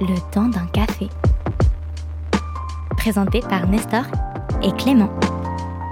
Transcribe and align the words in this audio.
Le 0.00 0.14
temps 0.30 0.48
d'un 0.48 0.66
café. 0.66 1.08
Présenté 2.96 3.40
par 3.40 3.66
Nestor 3.66 4.04
et 4.62 4.70
Clément. 4.72 5.10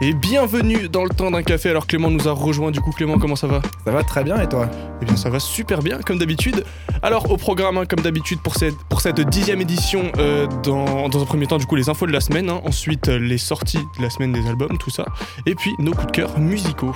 Et 0.01 0.13
bienvenue 0.13 0.89
dans 0.89 1.03
le 1.03 1.11
temps 1.11 1.33
d'un 1.33 1.43
café. 1.43 1.71
Alors 1.71 1.89
Clément 1.89 2.09
nous 2.09 2.29
a 2.29 2.33
rejoint. 2.33 2.71
Du 2.71 2.81
coup 2.81 2.93
Clément, 2.93 3.19
comment 3.19 3.35
ça 3.35 3.49
va? 3.49 3.63
Ça 3.85 3.91
va 3.91 4.05
très 4.05 4.23
bien 4.23 4.41
et 4.41 4.49
toi? 4.49 4.69
Eh 5.03 5.07
bien 5.07 5.17
ça 5.17 5.29
va 5.29 5.41
super 5.41 5.83
bien 5.83 5.99
comme 6.03 6.19
d'habitude. 6.19 6.65
Alors 7.03 7.33
au 7.33 7.37
programme, 7.37 7.79
hein, 7.79 7.85
comme 7.85 8.01
d'habitude 8.01 8.39
pour 8.41 8.55
cette, 8.55 8.77
pour 8.89 9.01
cette 9.01 9.21
dixième 9.29 9.61
édition, 9.61 10.13
euh, 10.19 10.47
dans, 10.63 11.09
dans 11.09 11.21
un 11.21 11.27
premier 11.27 11.49
temps 11.49 11.59
du 11.59 11.67
coup 11.67 11.75
les 11.75 11.89
infos 11.89 12.07
de 12.07 12.13
la 12.13 12.21
semaine, 12.21 12.49
hein. 12.49 12.61
ensuite 12.65 13.09
euh, 13.09 13.19
les 13.19 13.39
sorties 13.39 13.85
de 13.99 14.03
la 14.03 14.11
semaine 14.11 14.33
des 14.33 14.47
albums, 14.47 14.79
tout 14.79 14.91
ça, 14.91 15.05
et 15.47 15.55
puis 15.57 15.75
nos 15.79 15.93
coups 15.93 16.07
de 16.07 16.13
cœur 16.13 16.39
musicaux. 16.39 16.95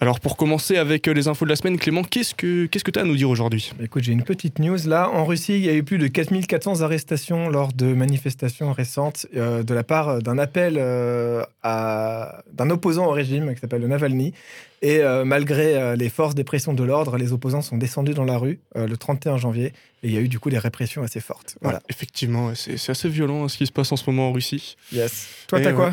Alors 0.00 0.20
pour 0.20 0.36
commencer 0.36 0.76
avec 0.76 1.08
euh, 1.08 1.12
les 1.12 1.26
infos 1.26 1.44
de 1.44 1.50
la 1.50 1.56
semaine, 1.56 1.76
Clément, 1.76 2.04
qu'est-ce 2.04 2.32
que 2.34 2.66
qu'est-ce 2.66 2.84
que 2.84 2.92
tu 2.92 3.00
as 3.00 3.02
à 3.02 3.04
nous 3.04 3.16
dire 3.16 3.28
aujourd'hui? 3.28 3.72
Bah, 3.76 3.84
Écoute, 3.84 4.04
j'ai 4.04 4.12
une 4.12 4.22
petite 4.22 4.60
news 4.60 4.78
là. 4.86 5.10
En 5.10 5.24
Russie, 5.24 5.54
il 5.56 5.64
y 5.64 5.68
a 5.68 5.74
eu 5.74 5.82
plus 5.82 5.98
de 5.98 6.06
4400 6.06 6.82
arrestations 6.82 7.48
lors 7.48 7.72
de 7.72 7.86
manifestations 7.94 8.72
récentes 8.72 9.26
euh, 9.34 9.64
de 9.64 9.74
la 9.74 9.82
part 9.82 10.22
d'un 10.22 10.38
appel 10.38 10.76
euh, 10.78 11.42
à- 11.64 12.42
d'un 12.52 12.70
opposant 12.70 13.06
au 13.06 13.10
régime 13.10 13.52
qui 13.54 13.60
s'appelle 13.60 13.84
Navalny. 13.86 14.34
Et 14.82 14.98
euh, 15.00 15.24
malgré 15.24 15.74
euh, 15.74 15.96
les 15.96 16.08
forces 16.08 16.36
des 16.36 16.44
pressions 16.44 16.72
de 16.74 16.84
l'ordre, 16.84 17.16
les 17.16 17.32
opposants 17.32 17.62
sont 17.62 17.76
descendus 17.76 18.14
dans 18.14 18.24
la 18.24 18.38
rue 18.38 18.60
euh, 18.76 18.86
le 18.86 18.96
31 18.96 19.36
janvier. 19.36 19.72
Et 20.04 20.08
il 20.08 20.12
y 20.14 20.16
a 20.16 20.20
eu 20.20 20.28
du 20.28 20.38
coup 20.38 20.50
des 20.50 20.58
répressions 20.58 21.02
assez 21.02 21.18
fortes. 21.18 21.56
Voilà. 21.60 21.78
Ouais, 21.78 21.84
effectivement, 21.88 22.52
c'est 22.54 22.76
c'est 22.76 22.92
assez 22.92 23.08
violent 23.08 23.42
hein, 23.42 23.48
ce 23.48 23.58
qui 23.58 23.66
se 23.66 23.72
passe 23.72 23.90
en 23.90 23.96
ce 23.96 24.08
moment 24.08 24.28
en 24.28 24.32
Russie. 24.32 24.76
Yes. 24.92 25.26
Toi, 25.48 25.58
Et 25.58 25.64
t'as 25.64 25.72
ouais. 25.72 25.90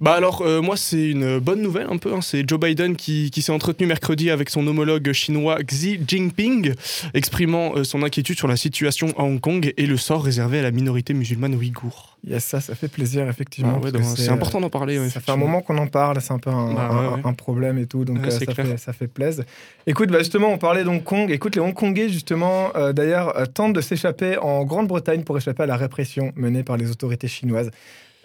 Bah 0.00 0.12
alors 0.14 0.42
euh, 0.42 0.60
moi 0.60 0.76
c'est 0.76 1.08
une 1.10 1.38
bonne 1.38 1.60
nouvelle 1.62 1.86
un 1.90 1.96
peu, 1.96 2.12
hein. 2.14 2.20
c'est 2.20 2.48
Joe 2.48 2.58
Biden 2.60 2.96
qui, 2.96 3.30
qui 3.30 3.42
s'est 3.42 3.52
entretenu 3.52 3.86
mercredi 3.86 4.30
avec 4.30 4.50
son 4.50 4.66
homologue 4.66 5.12
chinois 5.12 5.58
Xi 5.62 5.98
Jinping, 6.06 6.74
exprimant 7.14 7.74
euh, 7.76 7.84
son 7.84 8.02
inquiétude 8.02 8.36
sur 8.38 8.48
la 8.48 8.56
situation 8.56 9.08
à 9.18 9.22
Hong 9.22 9.40
Kong 9.40 9.72
et 9.76 9.86
le 9.86 9.96
sort 9.96 10.24
réservé 10.24 10.58
à 10.60 10.62
la 10.62 10.70
minorité 10.70 11.14
musulmane 11.14 11.54
ouïghour. 11.54 12.16
Yes, 12.26 12.44
ça, 12.44 12.60
ça 12.60 12.74
fait 12.74 12.88
plaisir, 12.88 13.28
effectivement. 13.28 13.74
Ah 13.80 13.84
ouais, 13.84 13.90
c'est 14.16 14.28
euh, 14.28 14.32
important 14.32 14.60
d'en 14.60 14.70
parler. 14.70 14.98
ouais, 14.98 15.08
Ça 15.08 15.20
fait 15.20 15.30
un 15.30 15.36
moment 15.36 15.60
qu'on 15.60 15.78
en 15.78 15.86
parle, 15.86 16.20
c'est 16.20 16.32
un 16.32 16.38
peu 16.40 16.50
un, 16.50 16.74
Bah 16.74 16.88
ouais, 16.90 16.96
un- 17.06 17.12
ouais. 17.14 17.20
un 17.24 17.32
problème 17.32 17.78
et 17.78 17.86
tout, 17.86 18.04
donc 18.04 18.18
euh, 18.26 18.30
ça, 18.30 18.40
fait, 18.52 18.76
ça 18.76 18.92
fait 18.92 19.06
plaisir. 19.06 19.44
Écoute, 19.86 20.10
bah 20.10 20.18
justement, 20.18 20.48
on 20.48 20.58
parlait 20.58 20.82
d'Hong 20.82 21.02
Kong. 21.02 21.30
Écoute, 21.30 21.54
les 21.54 21.62
Hongkongais, 21.62 22.08
justement, 22.08 22.70
d'ailleurs, 22.92 23.34
tentent 23.54 23.72
de 23.74 23.80
s'échapper 23.80 24.36
en 24.38 24.64
Grande-Bretagne 24.64 25.22
pour 25.22 25.38
échapper 25.38 25.62
à 25.62 25.66
la 25.66 25.76
répression 25.76 26.32
menée 26.34 26.64
par 26.64 26.76
les 26.76 26.90
autorités 26.90 27.28
chinoises. 27.28 27.70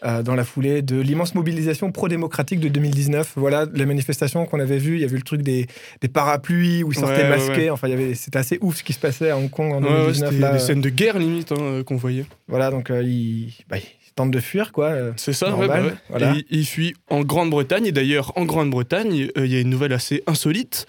Euh, 0.05 0.23
dans 0.23 0.35
la 0.35 0.43
foulée 0.43 0.81
de 0.81 0.99
l'immense 0.99 1.35
mobilisation 1.35 1.91
pro-démocratique 1.91 2.59
de 2.59 2.67
2019. 2.69 3.33
Voilà, 3.35 3.65
les 3.73 3.85
manifestations 3.85 4.45
qu'on 4.45 4.59
avait 4.59 4.77
vues, 4.77 4.95
il 4.95 5.01
y 5.01 5.03
avait 5.05 5.13
eu 5.13 5.17
le 5.17 5.23
truc 5.23 5.41
des, 5.41 5.67
des 6.01 6.07
parapluies 6.07 6.83
où 6.83 6.91
ils 6.91 6.97
sortaient 6.99 7.23
Ouais, 7.23 7.29
masqués. 7.29 7.55
ouais. 7.63 7.69
Enfin, 7.69 7.87
c'était 8.15 8.39
assez 8.39 8.57
ouf 8.61 8.77
ce 8.77 8.83
qui 8.83 8.93
se 8.93 8.99
passait 8.99 9.29
à 9.29 9.37
Hong 9.37 9.49
Kong 9.49 9.71
en 9.73 9.81
Ouais, 9.83 9.89
ouais, 9.89 9.95
2019. 10.13 10.29
c'était 10.29 10.39
des 10.41 10.43
euh, 10.55 10.59
scènes 10.59 10.81
de 10.81 10.89
guerre 10.89 11.17
limite 11.19 11.51
hein, 11.51 11.55
euh, 11.59 11.83
qu'on 11.83 11.95
voyait. 11.97 12.25
voilà, 12.47 12.69
donc 12.71 12.89
euh, 12.89 13.01
ils, 13.03 13.53
bah, 13.69 13.77
ils 13.77 14.13
tentent 14.15 14.31
de 14.31 14.39
fuir, 14.39 14.71
quoi. 14.71 14.89
euh. 14.89 15.11
C'est 15.15 15.33
ça, 15.33 15.55
ouais, 15.55 15.67
bah 15.67 15.81
ouais. 15.81 15.93
voilà. 16.09 16.33
Et 16.35 16.45
il, 16.51 16.59
il 16.59 16.65
fuit 16.67 16.93
en 17.09 17.21
Grande-Bretagne. 17.21 17.87
Et 17.87 17.91
d'ailleurs, 17.91 18.31
en 18.37 18.45
Grande-Bretagne, 18.45 19.29
il 19.35 19.45
y 19.47 19.55
a 19.55 19.59
une 19.59 19.69
nouvelle 19.71 19.93
assez 19.93 20.21
insolite. 20.27 20.85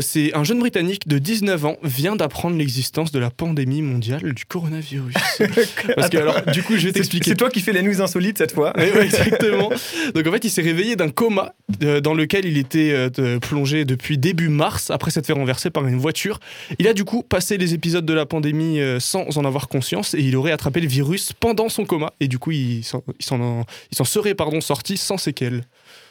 C'est 0.00 0.34
un 0.34 0.42
jeune 0.42 0.58
Britannique 0.58 1.06
de 1.06 1.18
19 1.18 1.64
ans 1.64 1.76
vient 1.84 2.16
d'apprendre 2.16 2.56
l'existence 2.56 3.12
de 3.12 3.20
la 3.20 3.30
pandémie 3.30 3.82
mondiale 3.82 4.32
du 4.32 4.44
coronavirus. 4.46 5.14
Parce 5.94 6.08
que 6.10 6.16
alors, 6.18 6.42
du 6.52 6.64
coup, 6.64 6.76
je 6.76 6.86
vais 6.88 6.92
t'expliquer. 6.92 7.30
C'est 7.30 7.36
toi 7.36 7.50
qui 7.50 7.60
fais 7.60 7.72
les 7.72 7.82
news 7.82 8.02
insolites 8.02 8.40
cette 8.46 8.54
fois. 8.54 8.72
Ouais, 8.76 9.04
exactement. 9.04 9.70
Donc 10.14 10.26
en 10.26 10.32
fait, 10.32 10.44
il 10.44 10.50
s'est 10.50 10.62
réveillé 10.62 10.96
d'un 10.96 11.10
coma 11.10 11.54
euh, 11.82 12.00
dans 12.00 12.14
lequel 12.14 12.44
il 12.44 12.58
était 12.58 12.92
euh, 12.92 13.38
plongé 13.38 13.84
depuis 13.84 14.18
début 14.18 14.48
mars 14.48 14.90
après 14.90 15.10
s'être 15.10 15.26
fait 15.26 15.32
renverser 15.32 15.70
par 15.70 15.86
une 15.86 15.98
voiture. 15.98 16.38
Il 16.78 16.86
a 16.88 16.92
du 16.92 17.04
coup 17.04 17.22
passé 17.22 17.58
les 17.58 17.74
épisodes 17.74 18.06
de 18.06 18.14
la 18.14 18.26
pandémie 18.26 18.80
euh, 18.80 19.00
sans 19.00 19.36
en 19.36 19.44
avoir 19.44 19.68
conscience 19.68 20.14
et 20.14 20.20
il 20.20 20.36
aurait 20.36 20.52
attrapé 20.52 20.80
le 20.80 20.88
virus 20.88 21.32
pendant 21.32 21.68
son 21.68 21.84
coma 21.84 22.12
et 22.20 22.28
du 22.28 22.38
coup 22.38 22.52
il 22.52 22.84
s'en 22.84 24.04
serait 24.04 24.34
pardon 24.34 24.60
sorti 24.60 24.96
sans 24.96 25.18
séquelles. 25.18 25.64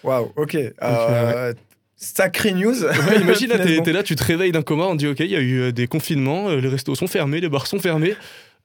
Waouh, 0.03 0.31
ok. 0.35 0.57
Euh, 0.84 1.53
Sacré 1.97 2.51
news. 2.51 2.84
Ouais, 2.84 3.22
imagine 3.22 3.50
là, 3.50 3.59
t'es 3.84 3.94
là, 3.94 4.03
tu 4.03 4.16
te 4.18 4.24
réveilles 4.24 4.51
d'un 4.51 4.62
coma, 4.62 4.84
on 4.84 4.95
dit 4.95 5.07
ok, 5.07 5.22
il 5.22 5.31
y 5.31 5.35
a 5.35 5.41
eu 5.41 5.72
des 5.72 5.88
confinements, 5.88 6.50
les 6.50 6.68
restos 6.68 6.95
sont 6.95 7.07
fermés, 7.07 7.40
les 7.40 7.50
bars 7.50 7.68
sont 7.68 7.79
fermés. 7.79 8.16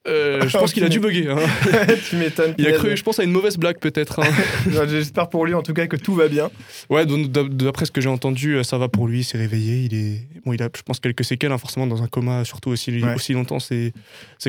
Euh, 0.09 0.49
je 0.49 0.57
pense 0.59 0.73
qu'il 0.73 0.83
a 0.85 0.89
dû 0.89 0.99
bugger. 1.01 1.29
hein. 1.31 1.37
tu 2.09 2.17
m'étonnes. 2.17 2.55
Il 2.59 2.67
a 2.67 2.73
cru, 2.73 2.97
je 2.97 3.03
pense, 3.03 3.19
à 3.19 3.25
une 3.25 3.33
mauvaise 3.33 3.57
blague 3.59 3.79
peut-être. 3.79 4.21
hein. 4.21 4.87
J'espère 4.89 5.29
pour 5.29 5.45
lui 5.47 5.55
en 5.55 5.63
tout 5.63 5.75
cas 5.75 5.87
que 5.87 5.97
tout 5.97 6.15
va 6.15 6.29
bien. 6.29 6.51
Ouais, 6.89 7.05
d'après 7.07 7.85
ce 7.85 7.91
que 7.91 8.01
j'ai 8.01 8.09
entendu, 8.09 8.55
euh, 8.57 8.63
ça 8.63 8.79
va 8.79 8.89
pour 8.89 9.07
lui, 9.09 9.21
il 9.21 9.25
s'est 9.25 9.39
réveillé, 9.39 9.85
il 9.85 9.95
est... 9.95 10.21
Bon, 10.47 10.53
il 10.55 10.63
a, 10.63 10.69
je 10.75 10.83
pense, 10.83 11.01
quelques 11.01 11.25
séquelles, 11.25 11.53
hein, 11.53 11.59
forcément, 11.59 11.87
dans 11.87 12.03
un 12.03 12.07
coma, 12.09 12.45
surtout 12.45 12.71
aussi, 12.71 12.91
Ouais. 13.03 13.15
aussi 13.15 13.35
longtemps, 13.35 13.59
c'est 13.61 13.93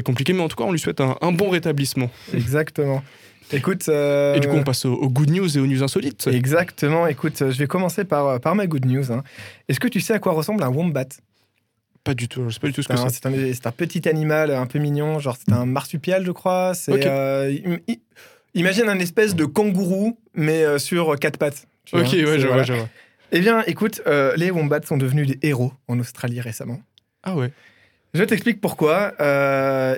compliqué, 0.03 0.31
mais 0.33 0.41
en 0.41 0.47
tout 0.47 0.55
cas, 0.55 0.63
on 0.63 0.71
lui 0.71 0.79
souhaite 0.79 1.01
un, 1.01 1.17
un 1.21 1.31
bon 1.33 1.49
rétablissement. 1.49 2.09
Exactement. 2.33 3.03
Écoute. 3.53 3.89
euh, 3.89 4.35
Et 4.35 4.39
du 4.39 4.47
coup, 4.47 4.55
on 4.55 4.63
passe 4.63 4.85
aux, 4.85 4.93
aux 4.93 5.09
good 5.09 5.29
news 5.29 5.57
et 5.57 5.59
aux 5.59 5.67
news 5.67 5.83
insolites. 5.83 6.27
Exactement. 6.27 7.07
Écoute, 7.07 7.39
je 7.39 7.57
vais 7.57 7.67
commencer 7.67 8.05
par, 8.05 8.39
par 8.39 8.55
ma 8.55 8.65
good 8.67 8.85
news. 8.85 9.11
hein. 9.11 9.23
Est-ce 9.67 9.81
que 9.81 9.89
tu 9.89 9.99
sais 9.99 10.13
à 10.13 10.19
quoi 10.19 10.31
ressemble 10.31 10.63
un 10.63 10.69
wombat? 10.69 11.03
Pas 12.03 12.15
du 12.15 12.27
tout, 12.27 12.49
je 12.49 12.53
sais 12.55 12.59
pas 12.59 12.67
du 12.67 12.73
tout 12.73 12.81
ce 12.81 12.87
que 12.87 12.95
c'est. 12.97 13.09
c'est 13.53 13.67
un- 13.67 13.71
petit 13.71 14.09
animal 14.09 14.51
un 14.51 14.65
peu 14.65 14.79
mignon, 14.79 15.19
genre 15.19 15.37
c'est 15.37 15.53
un 15.53 15.65
marsupial, 15.65 16.25
je 16.25 16.31
crois. 16.31 16.73
C'est 16.73 17.05
euh, 17.05 17.55
imagine 18.55 18.89
un 18.89 18.97
espèce 18.99 19.35
de 19.35 19.45
kangourou, 19.45 20.17
mais 20.33 20.63
euh, 20.63 20.79
sur 20.79 21.17
quatre 21.19 21.37
pattes. 21.37 21.67
Ok, 21.93 21.99
vois. 22.01 22.31
ouais, 22.31 22.39
je 22.39 22.47
vois, 22.47 22.63
je 22.63 22.73
vois. 22.73 22.89
Eh 23.31 23.39
bien, 23.39 23.63
écoute, 23.67 24.01
euh, 24.07 24.33
les 24.35 24.49
wombats 24.51 24.81
sont 24.81 24.97
devenus 24.97 25.27
des 25.27 25.39
héros 25.47 25.73
en 25.87 25.99
Australie 25.99 26.41
récemment. 26.41 26.81
Ah 27.23 27.35
ouais. 27.35 27.51
Je 28.13 28.23
t'explique 28.23 28.59
pourquoi. 28.59 29.13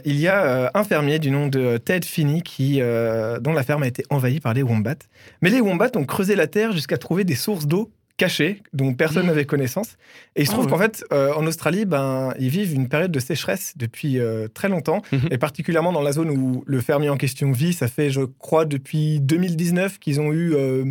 Il 0.05 0.19
y 0.19 0.27
a 0.27 0.71
un 0.73 0.83
fermier 0.83 1.19
du 1.19 1.31
nom 1.31 1.47
de 1.47 1.77
Ted 1.77 2.05
Finney 2.05 2.41
qui, 2.41 2.79
dont 2.79 3.53
la 3.53 3.63
ferme 3.63 3.83
a 3.83 3.87
été 3.87 4.03
envahie 4.09 4.39
par 4.39 4.53
les 4.53 4.61
wombats. 4.61 4.95
Mais 5.41 5.49
les 5.49 5.61
wombats 5.61 5.89
ont 5.95 6.05
creusé 6.05 6.35
la 6.35 6.47
terre 6.47 6.73
jusqu'à 6.73 6.97
trouver 6.97 7.23
des 7.23 7.35
sources 7.35 7.65
d'eau 7.65 7.89
cachées 8.17 8.61
dont 8.73 8.93
personne 8.93 9.23
Mmh. 9.23 9.27
n'avait 9.27 9.45
connaissance. 9.45 9.97
Et 10.35 10.41
il 10.41 10.45
se 10.45 10.51
Ah 10.51 10.55
trouve 10.55 10.67
qu'en 10.67 10.77
fait, 10.77 11.03
euh, 11.11 11.33
en 11.33 11.45
Australie, 11.47 11.85
ben, 11.85 12.33
ils 12.39 12.49
vivent 12.49 12.73
une 12.73 12.87
période 12.87 13.11
de 13.11 13.19
sécheresse 13.19 13.73
depuis 13.75 14.19
euh, 14.19 14.47
très 14.47 14.69
longtemps. 14.69 15.01
Mhm. 15.11 15.29
Et 15.31 15.37
particulièrement 15.37 15.91
dans 15.91 16.01
la 16.01 16.11
zone 16.11 16.29
où 16.29 16.63
le 16.65 16.81
fermier 16.81 17.09
en 17.09 17.17
question 17.17 17.51
vit, 17.51 17.73
ça 17.73 17.87
fait, 17.87 18.09
je 18.09 18.21
crois, 18.21 18.65
depuis 18.65 19.19
2019 19.19 19.99
qu'ils 19.99 20.21
ont 20.21 20.31
eu 20.31 20.53
euh, 20.53 20.85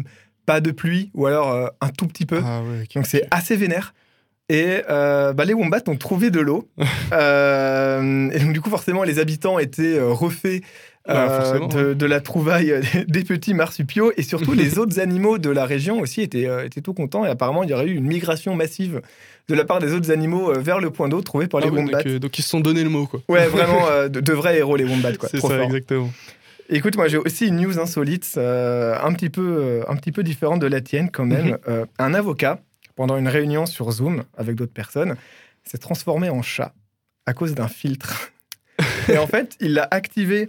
pas 0.47 0.61
de 0.61 0.73
pluie 0.73 1.11
ou 1.15 1.27
alors 1.27 1.71
un 1.81 1.89
tout 1.91 2.07
petit 2.07 2.27
peu. 2.27 2.41
Ah 2.45 2.63
ouais. 2.63 2.87
Donc 2.95 3.07
c'est 3.07 3.27
assez 3.31 3.57
vénère. 3.57 3.95
Et 4.49 4.83
euh, 4.91 5.33
bah, 5.33 5.45
les 5.45 5.55
wombats 5.55 5.83
ont 5.87 5.97
trouvé 5.97 6.31
de 6.31 6.41
l'eau. 6.41 6.69
Euh, 7.13 8.31
et 8.31 8.39
donc 8.39 8.55
du 8.55 8.63
coup, 8.63 8.71
forcément, 8.71 9.03
les 9.03 9.19
habitants 9.19 9.59
étaient 9.59 10.01
refaits 10.01 10.63
Ouais, 11.09 11.15
euh, 11.17 11.67
de, 11.67 11.95
de 11.95 12.07
la 12.07 12.21
trouvaille 12.21 12.81
des 13.09 13.25
petits 13.25 13.55
marsupiaux. 13.55 14.13
Et 14.17 14.23
surtout, 14.23 14.53
les 14.53 14.79
autres 14.79 15.01
animaux 15.01 15.39
de 15.39 15.51
la 15.51 15.67
région 15.67 16.01
aussi 16.01 16.21
étaient, 16.21 16.47
euh, 16.47 16.65
étaient 16.65 16.81
tout 16.81 16.95
contents. 16.95 17.25
Et 17.25 17.29
apparemment, 17.29 17.65
il 17.65 17.71
y 17.71 17.75
aurait 17.75 17.87
eu 17.87 17.95
une 17.95 18.07
migration 18.07 18.55
massive 18.55 19.03
de 19.49 19.55
la 19.55 19.65
part 19.65 19.81
des 19.81 19.93
autres 19.93 20.11
animaux 20.13 20.51
euh, 20.51 20.59
vers 20.59 20.79
le 20.79 20.91
point 20.91 21.09
d'eau 21.09 21.21
trouvé 21.21 21.49
par 21.49 21.61
Ah 21.63 21.65
les 21.65 21.71
wombats. 21.71 22.03
donc, 22.03 22.19
donc 22.19 22.39
ils 22.39 22.43
se 22.43 22.49
sont 22.49 22.61
donné 22.61 22.85
le 22.85 22.91
mot, 22.91 23.07
quoi. 23.07 23.21
Ouais, 23.29 23.47
vraiment, 23.49 23.87
de, 24.09 24.21
de 24.21 24.33
vrais 24.33 24.57
héros, 24.59 24.77
les 24.77 24.85
wombats. 24.85 25.15
quoi. 25.17 25.29
C'est 25.29 25.41
ça, 25.41 25.49
fort. 25.49 25.61
exactement. 25.61 26.11
Écoute, 26.75 26.97
moi 26.97 27.07
j'ai 27.07 27.19
aussi 27.19 27.49
une 27.49 27.61
news 27.61 27.79
insolite, 27.79 28.33
euh, 28.39 28.97
un, 29.03 29.13
petit 29.13 29.29
peu, 29.29 29.57
euh, 29.61 29.85
un 29.89 29.97
petit 29.97 30.11
peu 30.11 30.23
différente 30.23 30.61
de 30.61 30.67
la 30.67 30.81
tienne 30.81 31.11
quand 31.11 31.27
même. 31.27 31.49
Mhm. 31.49 31.59
Euh, 31.69 31.87
un 31.99 32.15
avocat, 32.15 32.61
pendant 32.97 33.17
une 33.19 33.29
réunion 33.29 33.67
sur 33.67 33.91
Zoom 33.91 34.25
avec 34.39 34.57
d'autres 34.57 34.73
personnes, 34.73 35.17
s'est 35.65 35.79
transformé 35.79 36.31
en 36.31 36.41
chat 36.41 36.73
à 37.27 37.35
cause 37.35 37.55
d'un 37.55 37.69
filtre. 37.69 38.33
Et 39.09 39.19
en 39.19 39.27
fait, 39.27 39.57
il 39.61 39.75
l'a 39.75 39.87
activé 39.91 40.49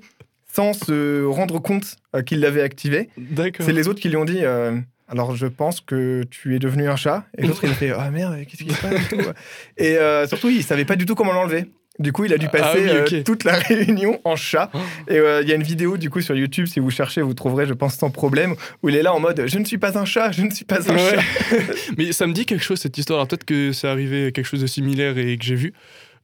sans 0.56 0.74
se 0.74 1.24
rendre 1.26 1.60
compte 1.60 1.96
qu'il 2.26 2.40
l'avait 2.40 2.62
activé. 2.62 3.10
D'accord. 3.18 3.66
C'est 3.66 3.74
les 3.74 3.88
autres 3.88 4.00
qui 4.00 4.10
lui 4.10 4.18
ont 4.18 4.26
dit 4.26 4.40
euh, 4.42 4.78
Alors 5.08 5.36
je 5.36 5.48
pense 5.48 5.82
que 5.82 6.24
tu 6.30 6.56
es 6.56 6.60
devenu 6.60 6.88
un 6.88 6.96
chat. 6.96 7.26
Et 7.38 7.46
l'autre 7.48 7.64
il 7.64 7.72
a 7.72 7.74
fait 7.74 7.92
Ah 7.92 8.10
merde, 8.12 8.38
qu'est-ce 8.48 8.64
qui 8.64 8.70
se 8.74 8.82
passe 8.82 9.34
et 9.78 9.98
euh, 9.98 10.28
surtout, 10.28 10.50
il 10.50 10.64
savait 10.64 10.86
pas 10.86 10.96
du 10.96 11.06
tout 11.06 11.16
comment 11.16 11.34
l'enlever. 11.34 11.66
Du 12.00 12.12
coup, 12.12 12.26
il 12.26 12.34
a 12.34 12.40
dû 12.40 12.48
Ah 12.48 12.58
passer 12.58 12.90
euh, 12.90 13.24
toute 13.24 13.44
la 13.44 13.54
réunion 13.60 14.20
en 14.24 14.36
chat. 14.36 14.72
Oh. 14.74 14.80
Et 15.08 15.18
euh, 15.20 15.44
il 15.44 15.50
y 15.50 15.52
a 15.52 15.56
une 15.56 15.62
vidéo 15.64 15.98
du 15.98 16.10
coup 16.10 16.22
sur 16.22 16.36
YouTube, 16.36 16.66
si 16.66 16.80
vous 16.80 16.90
cherchez, 16.90 17.22
vous 17.22 17.36
trouverez, 17.36 17.68
je 17.68 17.74
pense, 17.74 17.96
sans 17.98 18.10
problème, 18.10 18.56
où 18.82 18.90
il 18.90 18.96
est 18.96 19.04
là 19.04 19.14
en 19.14 19.20
mode 19.20 19.44
Je 19.46 19.60
ne 19.60 19.66
suis 19.66 19.78
pas 19.78 19.96
un 20.00 20.06
chat, 20.06 20.32
je 20.32 20.42
ne 20.42 20.50
suis 20.50 20.66
pas 20.66 20.90
un 20.90 20.96
Ouais. 20.96 21.16
chat. 21.16 21.22
Mais 21.98 22.12
ça 22.12 22.26
me 22.26 22.34
dit 22.34 22.48
quelque 22.48 22.64
chose 22.64 22.80
cette 22.80 22.98
histoire. 22.98 23.20
Alors 23.20 23.28
peut-être 23.28 23.46
que 23.46 23.72
c'est 23.74 23.88
arrivé 23.88 24.32
quelque 24.32 24.46
chose 24.48 24.62
de 24.62 24.68
similaire 24.68 25.18
et 25.20 25.38
que 25.38 25.46
j'ai 25.46 25.56
vu. 25.56 25.74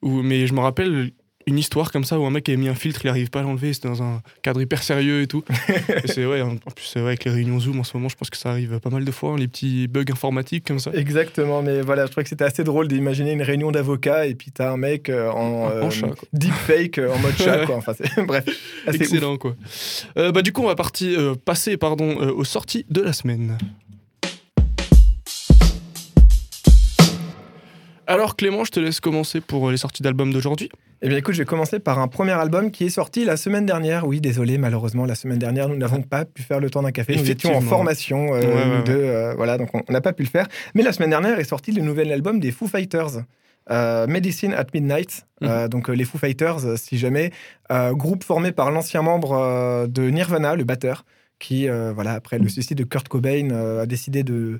Ou, 0.02 0.22
mais 0.24 0.48
je 0.48 0.54
me 0.54 0.62
rappelle 0.62 1.12
une 1.50 1.58
histoire 1.60 1.92
comme 1.92 2.04
ça 2.04 2.20
où 2.20 2.26
un 2.26 2.32
mec 2.32 2.48
avait 2.48 2.58
mis 2.58 2.70
un 2.70 2.76
filtre, 2.76 3.02
il 3.04 3.08
n'arrive 3.08 3.30
pas 3.30 3.40
à 3.40 3.44
l'enlever. 3.44 3.74
C'était 3.74 3.90
dans 3.90 4.02
un 4.04 4.22
cadre 4.42 4.62
hyper 4.62 4.82
sérieux 4.84 5.22
et 5.22 5.28
tout. 5.28 5.44
et 6.04 6.08
c'est 6.08 6.26
ouais, 6.26 6.42
en 6.42 6.54
en 6.54 6.72
plus 6.72 6.86
c'est 6.86 7.00
vrai 7.00 7.10
avec 7.10 7.26
les 7.26 7.32
réunions 7.32 7.60
Zoom 7.60 7.80
en 7.80 7.84
ce 7.84 7.96
moment, 7.98 8.10
je 8.10 8.16
pense 8.16 8.30
que 8.30 8.38
ça 8.38 8.52
arrive 8.52 8.80
pas 8.80 8.90
mal 8.90 9.04
de 9.04 9.12
fois, 9.12 9.32
hein, 9.32 9.38
les 9.38 9.48
petits 9.48 9.88
bugs 9.88 10.12
informatiques 10.12 10.66
comme 10.66 10.80
ça. 10.80 10.92
Exactement, 10.94 11.62
mais 11.62 11.82
voilà, 11.82 12.06
je 12.06 12.12
trouvais 12.12 12.24
que 12.24 12.30
c'était 12.30 12.46
assez 12.46 12.64
drôle 12.64 12.88
d'imaginer 12.88 13.32
une 13.32 13.42
réunion 13.42 13.72
d'avocats 13.72 14.26
et 14.28 14.36
puis 14.36 14.52
t'as 14.52 14.72
un 14.72 14.78
mec 14.78 15.10
euh, 15.10 15.30
en, 15.32 15.70
En 15.82 15.90
chat, 15.90 16.08
quoi. 16.08 16.28
deepfake 16.34 16.98
euh, 17.00 17.14
en 17.14 17.20
mode 17.20 17.36
chat, 17.38 17.66
quoi. 17.66 17.78
Enfin, 17.78 17.94
bref, 18.26 18.46
assez 18.88 18.98
ouf. 18.98 19.02
Excellent 19.02 19.38
quoi. 19.38 19.56
Euh, 20.18 20.32
bah 20.32 20.42
du 20.42 20.54
coup 20.54 20.62
on 20.64 20.68
va 20.68 20.76
partir, 20.76 21.20
euh, 21.20 21.36
passer 21.36 21.78
pardon 21.78 22.22
euh, 22.22 22.32
aux 22.32 22.44
sorties 22.44 22.86
de 22.90 23.02
la 23.02 23.14
semaine. 23.14 23.58
Alors 28.08 28.36
Clément, 28.36 28.64
je 28.64 28.72
te 28.72 28.80
laisse 28.80 29.00
commencer 29.00 29.40
pour 29.40 29.70
les 29.70 29.78
sorties 29.78 30.02
d'albums 30.02 30.34
d'aujourd'hui. 30.34 30.70
Eh 31.02 31.08
bien 31.08 31.18
écoute, 31.18 31.34
je 31.34 31.40
vais 31.40 31.46
commencer 31.46 31.80
par 31.80 32.00
un 32.00 32.10
premier 32.10 32.34
album 32.34 32.72
qui 32.72 32.84
est 32.86 32.90
sorti 32.90 33.24
la 33.24 33.38
semaine 33.38 33.66
dernière. 33.66 34.06
Oui, 34.06 34.20
désolé, 34.20 34.58
malheureusement, 34.58 35.06
la 35.06 35.16
semaine 35.16 35.40
dernière, 35.40 35.70
nous 35.70 35.78
n'avons 35.78 36.02
pas 36.02 36.26
pu 36.26 36.42
faire 36.44 36.60
le 36.60 36.70
temps 36.70 36.82
d'un 36.82 36.92
café. 36.92 37.16
Nous 37.16 37.32
étions 37.32 37.56
en 37.56 37.62
formation, 37.62 38.34
euh, 38.36 38.42
Ouais, 38.42 38.84
euh, 38.90 39.34
voilà, 39.38 39.58
donc 39.58 39.70
on 39.74 39.94
n'a 39.94 40.02
pas 40.02 40.12
pu 40.12 40.24
le 40.24 40.30
faire. 40.30 40.48
Mais 40.76 40.84
la 40.84 40.92
semaine 40.92 41.12
dernière 41.12 41.40
est 41.40 41.46
sorti 41.46 41.72
le 41.72 41.82
nouvel 41.82 42.12
album 42.12 42.40
des 42.42 42.52
Foo 42.52 42.68
Fighters. 42.68 43.22
euh, 43.72 44.08
Medicine 44.08 44.54
at 44.54 44.66
Midnight, 44.74 45.26
Mhm. 45.42 45.48
Euh, 45.50 45.68
donc 45.68 45.90
les 45.90 46.04
Foo 46.04 46.18
Fighters, 46.18 46.78
si 46.78 46.98
jamais, 46.98 47.32
groupe 47.92 48.24
formé 48.24 48.52
par 48.52 48.72
l'ancien 48.72 49.02
membre 49.04 49.88
de 49.88 50.10
Nirvana, 50.10 50.56
le 50.56 50.64
batteur, 50.66 51.06
qui, 51.38 51.68
voilà, 51.68 52.14
après 52.14 52.40
le 52.40 52.50
suicide 52.50 52.78
de 52.78 52.84
Kurt 52.84 53.08
Cobain, 53.08 53.52
a 53.82 53.86
décidé 53.86 54.24
de 54.24 54.60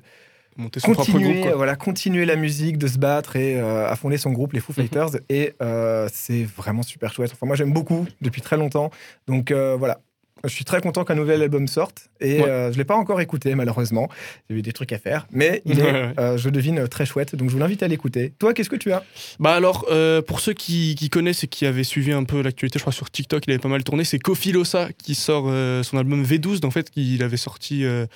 Monter 0.56 0.80
son 0.80 0.92
propre 0.92 1.12
continuer, 1.12 1.32
groupe. 1.32 1.42
quoi. 1.44 1.52
euh, 1.52 1.56
voilà, 1.56 1.76
continuer 1.76 2.24
la 2.26 2.36
musique, 2.36 2.76
de 2.78 2.86
se 2.86 2.98
battre 2.98 3.36
et 3.36 3.58
euh, 3.58 3.88
a 3.88 3.96
fondé 3.96 4.18
son 4.18 4.30
groupe, 4.32 4.52
les 4.52 4.60
Foo 4.60 4.72
Mhm. 4.76 4.82
Fighters. 4.86 5.10
Et 5.28 5.52
euh, 5.62 6.08
c'est 6.12 6.44
vraiment 6.44 6.82
super 6.82 7.12
chouette. 7.12 7.30
Enfin, 7.32 7.46
moi, 7.46 7.56
j'aime 7.56 7.72
beaucoup 7.72 8.06
depuis 8.20 8.42
très 8.42 8.56
longtemps. 8.56 8.90
Donc 9.26 9.50
euh, 9.50 9.76
voilà. 9.78 10.00
Je 10.42 10.48
suis 10.48 10.64
très 10.64 10.80
content 10.80 11.04
qu'un 11.04 11.16
nouvel 11.16 11.42
album 11.42 11.68
sorte 11.68 12.08
et 12.18 12.40
Ouais. 12.40 12.48
euh, 12.48 12.68
je 12.68 12.72
ne 12.72 12.78
l'ai 12.78 12.84
pas 12.86 12.94
encore 12.96 13.20
écouté 13.20 13.54
malheureusement. 13.54 14.08
J'ai 14.48 14.56
eu 14.56 14.62
des 14.62 14.72
trucs 14.72 14.90
à 14.94 14.98
faire, 14.98 15.26
mais 15.30 15.60
il 15.66 15.78
est, 15.80 16.18
euh, 16.18 16.38
je 16.38 16.48
devine, 16.48 16.88
très 16.88 17.04
chouette. 17.04 17.36
Donc 17.36 17.50
je 17.50 17.52
vous 17.52 17.60
l'invite 17.60 17.82
à 17.82 17.88
l'écouter. 17.88 18.32
Toi, 18.38 18.54
qu'est-ce 18.54 18.70
que 18.70 18.76
tu 18.76 18.90
as? 18.90 19.04
Bah 19.38 19.52
alors, 19.54 19.84
euh, 19.90 20.22
pour 20.22 20.40
ceux 20.40 20.54
qui, 20.54 20.94
qui 20.94 21.10
connaissent 21.10 21.44
et 21.44 21.46
qui 21.46 21.66
avaient 21.66 21.84
suivi 21.84 22.12
un 22.12 22.24
peu 22.24 22.40
l'actualité, 22.40 22.78
je 22.78 22.82
crois 22.84 22.92
sur 22.94 23.10
TikTok, 23.10 23.44
il 23.46 23.50
avait 23.50 23.58
pas 23.60 23.68
mal 23.68 23.84
tourné, 23.84 24.02
c'est 24.04 24.18
Kofi 24.18 24.52
Losa 24.52 24.88
qui 24.96 25.14
sort 25.14 25.44
euh, 25.48 25.82
son 25.82 25.98
album 25.98 26.24
V12. 26.24 26.64
En 26.64 26.70
fait, 26.70 26.88
il 26.96 27.22
avait 27.22 27.36
sorti 27.36 27.84
euh, 27.84 28.06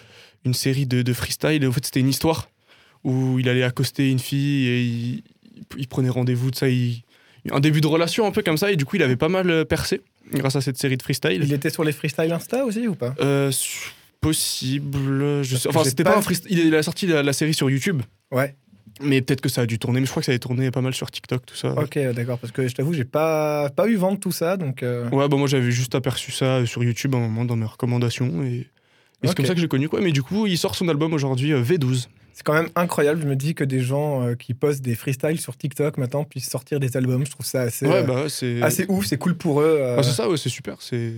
une 0.44 0.54
série 0.54 0.86
de, 0.86 1.02
de 1.02 1.12
freestyle. 1.12 1.62
Et 1.62 1.66
en 1.66 1.72
fait, 1.72 1.84
c'était 1.84 2.00
une 2.00 2.08
histoire 2.08 2.48
où 3.04 3.38
il 3.38 3.48
allait 3.48 3.62
accoster 3.62 4.10
une 4.10 4.18
fille 4.18 4.66
et 4.68 4.82
il, 4.82 5.22
il 5.78 5.88
prenait 5.88 6.08
rendez-vous 6.08 6.50
de 6.50 6.56
ça. 6.56 6.68
il- 6.68 7.02
un 7.52 7.60
début 7.60 7.82
de 7.82 7.86
relation 7.86 8.26
un 8.26 8.30
peu 8.30 8.42
comme 8.42 8.56
ça. 8.56 8.72
Et 8.72 8.76
du 8.76 8.84
coup, 8.86 8.96
il 8.96 9.02
avait 9.02 9.16
pas 9.16 9.28
mal 9.28 9.50
euh, 9.50 9.64
percé 9.66 10.00
grâce 10.32 10.56
à 10.56 10.62
cette 10.62 10.78
série 10.78 10.96
de 10.96 11.02
freestyle. 11.02 11.42
Il 11.44 11.52
était 11.52 11.68
sur 11.68 11.84
les 11.84 11.92
freestyle 11.92 12.32
Insta 12.32 12.64
aussi 12.64 12.88
ou 12.88 12.94
pas? 12.94 13.14
Euh, 13.20 13.52
possible. 14.20 15.42
Je 15.42 15.56
sais. 15.56 15.68
que 15.68 15.68
Enfin, 15.76 15.84
c'était 15.84 16.04
pas 16.04 16.12
pas, 16.12 16.18
un 16.18 16.22
freestyle. 16.22 16.58
Il 16.58 16.74
a 16.74 16.82
sorti 16.82 17.06
la, 17.06 17.22
la 17.22 17.32
série 17.32 17.54
sur 17.54 17.70
YouTube. 17.70 18.02
Ouais. 18.30 18.54
Mais 19.02 19.20
peut-être 19.20 19.40
que 19.40 19.48
ça 19.48 19.62
a 19.62 19.66
dû 19.66 19.78
tourner. 19.78 20.00
Mais 20.00 20.06
je 20.06 20.10
crois 20.10 20.22
que 20.22 20.26
ça 20.26 20.32
avait 20.32 20.38
tourné 20.38 20.70
pas 20.70 20.80
mal 20.80 20.94
sur 20.94 21.10
TikTok, 21.10 21.44
tout 21.44 21.56
ça. 21.56 21.72
Ok, 21.72 21.98
d'accord. 22.14 22.38
Parce 22.38 22.52
que 22.52 22.66
je 22.68 22.74
t'avoue, 22.74 22.94
j'ai 22.94 23.04
pas 23.04 23.68
pas 23.70 23.88
eu 23.88 23.96
vent 23.96 24.12
de 24.12 24.18
tout 24.18 24.32
ça, 24.32 24.56
donc. 24.56 24.82
euh, 24.82 25.08
Ouais, 25.10 25.28
bah 25.28 25.36
moi 25.36 25.48
j'avais 25.48 25.72
juste 25.72 25.94
aperçu 25.96 26.30
ça 26.30 26.64
sur 26.64 26.82
YouTube 26.84 27.14
à 27.14 27.18
un 27.18 27.22
moment 27.22 27.44
dans 27.44 27.56
mes 27.56 27.66
recommandations 27.66 28.42
et, 28.44 28.68
et 29.24 29.28
c'est 29.28 29.34
comme 29.36 29.46
ça 29.46 29.54
que 29.54 29.60
j'ai 29.60 29.68
connu 29.68 29.88
quoi. 29.88 30.00
Mais 30.00 30.12
du 30.12 30.22
coup, 30.22 30.46
il 30.46 30.56
sort 30.58 30.74
son 30.74 30.88
album 30.88 31.12
aujourd'hui 31.12 31.52
euh, 31.52 31.62
V12. 31.62 32.08
C'est 32.34 32.42
quand 32.42 32.52
même 32.54 32.68
incroyable. 32.74 33.20
Je 33.22 33.26
me 33.28 33.36
dis 33.36 33.54
que 33.54 33.62
des 33.62 33.80
gens 33.80 34.22
euh, 34.26 34.34
qui 34.34 34.54
postent 34.54 34.82
des 34.82 34.96
freestyles 34.96 35.40
sur 35.40 35.56
TikTok 35.56 35.98
maintenant 35.98 36.24
puissent 36.24 36.50
sortir 36.50 36.80
des 36.80 36.96
albums. 36.96 37.24
Je 37.24 37.30
trouve 37.30 37.46
ça 37.46 37.62
assez, 37.62 37.86
ouais, 37.86 37.98
euh, 37.98 38.02
bah 38.02 38.24
assez 38.66 38.86
ouf. 38.88 39.06
C'est 39.06 39.18
cool 39.18 39.36
pour 39.36 39.60
eux. 39.60 39.78
euh. 39.80 39.96
bah, 39.96 40.02
c'est 40.02 40.12
ça, 40.12 40.28
ouais, 40.28 40.36
c'est 40.36 40.48
super. 40.48 40.76
C'est. 40.80 41.12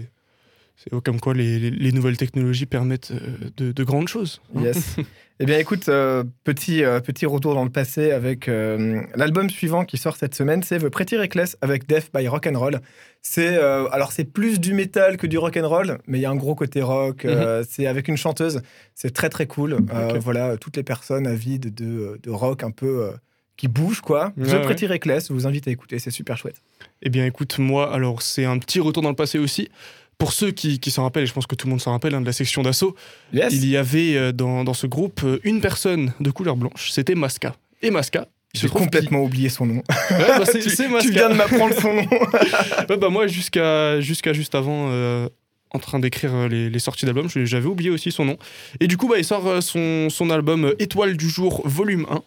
C'est 0.76 0.90
comme 1.02 1.20
quoi 1.20 1.32
les, 1.34 1.58
les- 1.58 1.70
les 1.70 1.92
nouvelles 1.92 2.16
technologies 2.18 2.66
permettent 2.66 3.10
euh, 3.10 3.50
de, 3.56 3.72
de 3.72 3.84
grandes 3.84 4.08
choses. 4.08 4.42
hein. 4.54 4.62
Yes. 4.62 4.96
eh 5.40 5.46
bien, 5.46 5.58
écoute, 5.58 5.88
euh, 5.88 6.22
petit, 6.44 6.84
euh, 6.84 7.00
petit 7.00 7.24
retour 7.24 7.54
dans 7.54 7.64
le 7.64 7.70
passé 7.70 8.10
avec 8.12 8.46
euh, 8.48 9.00
l'album 9.14 9.48
suivant 9.48 9.84
qui 9.86 9.96
sort 9.96 10.16
cette 10.16 10.34
semaine, 10.34 10.62
c'est 10.62 10.78
The 10.78 10.88
Pretty 10.90 11.16
Reckless 11.16 11.56
avec 11.62 11.88
Death 11.88 12.10
by 12.14 12.28
Rock'n'Roll. 12.28 12.80
C'est 13.22 13.56
alors 13.56 14.12
c'est 14.12 14.24
plus 14.24 14.60
du 14.60 14.72
métal 14.74 15.16
que 15.16 15.26
du 15.26 15.36
rock'n'roll, 15.36 15.98
mais 16.06 16.18
il 16.18 16.20
y 16.20 16.26
a 16.26 16.30
un 16.30 16.36
gros 16.36 16.54
côté 16.54 16.80
rock. 16.82 17.24
euh, 17.24 17.64
c'est 17.68 17.86
avec 17.88 18.06
une 18.06 18.16
chanteuse. 18.16 18.60
C'est 18.94 19.12
très 19.12 19.28
très 19.30 19.46
cool. 19.46 19.78
Voilà, 20.22 20.56
toutes 20.58 20.76
les 20.76 20.84
personnes 20.84 21.26
avides 21.26 21.74
de, 21.74 22.20
de 22.22 22.30
rock 22.30 22.62
un 22.62 22.70
peu 22.70 23.10
qui 23.56 23.66
bougent 23.66 24.00
quoi. 24.02 24.32
Ouais, 24.36 24.46
The 24.46 24.52
ouais. 24.52 24.62
Pretty 24.62 24.86
Reckless, 24.86 25.28
je 25.28 25.32
vous 25.32 25.46
invite 25.48 25.66
à 25.66 25.72
écouter. 25.72 25.98
C'est 25.98 26.10
super 26.12 26.36
chouette. 26.36 26.62
Eh 27.02 27.08
bien, 27.08 27.24
écoute, 27.26 27.58
moi, 27.58 27.92
alors 27.92 28.22
c'est 28.22 28.44
un 28.44 28.58
petit 28.58 28.78
retour 28.78 29.02
dans 29.02 29.08
le 29.10 29.16
passé 29.16 29.38
aussi. 29.40 29.70
Pour 30.18 30.32
ceux 30.32 30.50
qui, 30.50 30.80
qui 30.80 30.90
s'en 30.90 31.02
rappellent, 31.02 31.24
et 31.24 31.26
je 31.26 31.32
pense 31.34 31.46
que 31.46 31.54
tout 31.54 31.66
le 31.66 31.70
monde 31.70 31.80
s'en 31.80 31.90
rappelle, 31.92 32.14
hein, 32.14 32.20
de 32.22 32.26
la 32.26 32.32
section 32.32 32.62
d'assaut, 32.62 32.94
Yes. 33.34 33.52
il 33.52 33.66
y 33.68 33.76
avait 33.76 34.16
euh, 34.16 34.32
dans, 34.32 34.64
dans 34.64 34.72
ce 34.74 34.86
groupe 34.86 35.20
euh, 35.24 35.38
une 35.44 35.60
personne 35.60 36.12
de 36.20 36.30
couleur 36.30 36.56
blanche, 36.56 36.90
c'était 36.90 37.14
Masca. 37.14 37.54
Et 37.82 37.90
Masca, 37.90 38.26
J'ai 38.54 38.68
complètement 38.68 39.22
oublié 39.22 39.50
son 39.50 39.66
nom. 39.66 39.82
Ouais, 40.10 40.38
bah, 40.38 40.44
c'est 40.46 40.60
tu, 40.60 40.70
tu 40.74 41.10
viens 41.12 41.28
de 41.28 41.34
m'apprendre 41.34 41.74
son 41.78 41.92
nom. 41.92 42.06
Ouais, 42.88 42.96
bah 42.96 43.10
moi, 43.10 43.26
jusqu'à 43.26 44.00
jusqu'à 44.00 44.32
juste 44.32 44.54
avant, 44.54 44.88
euh, 44.90 45.28
en 45.72 45.78
train 45.78 45.98
d'écrire 45.98 46.48
les, 46.48 46.70
les 46.70 46.78
sorties 46.78 47.04
d'albums, 47.04 47.28
j'avais 47.28 47.66
oublié 47.66 47.90
aussi 47.90 48.10
son 48.10 48.24
nom. 48.24 48.38
Et 48.80 48.86
du 48.86 48.96
coup, 48.96 49.08
bah, 49.08 49.18
il 49.18 49.24
sort 49.24 49.62
son, 49.62 50.08
son 50.08 50.30
album 50.30 50.72
Étoile 50.78 51.16
du 51.18 51.28
jour, 51.28 51.60
volume 51.68 52.06
1. 52.10 52.22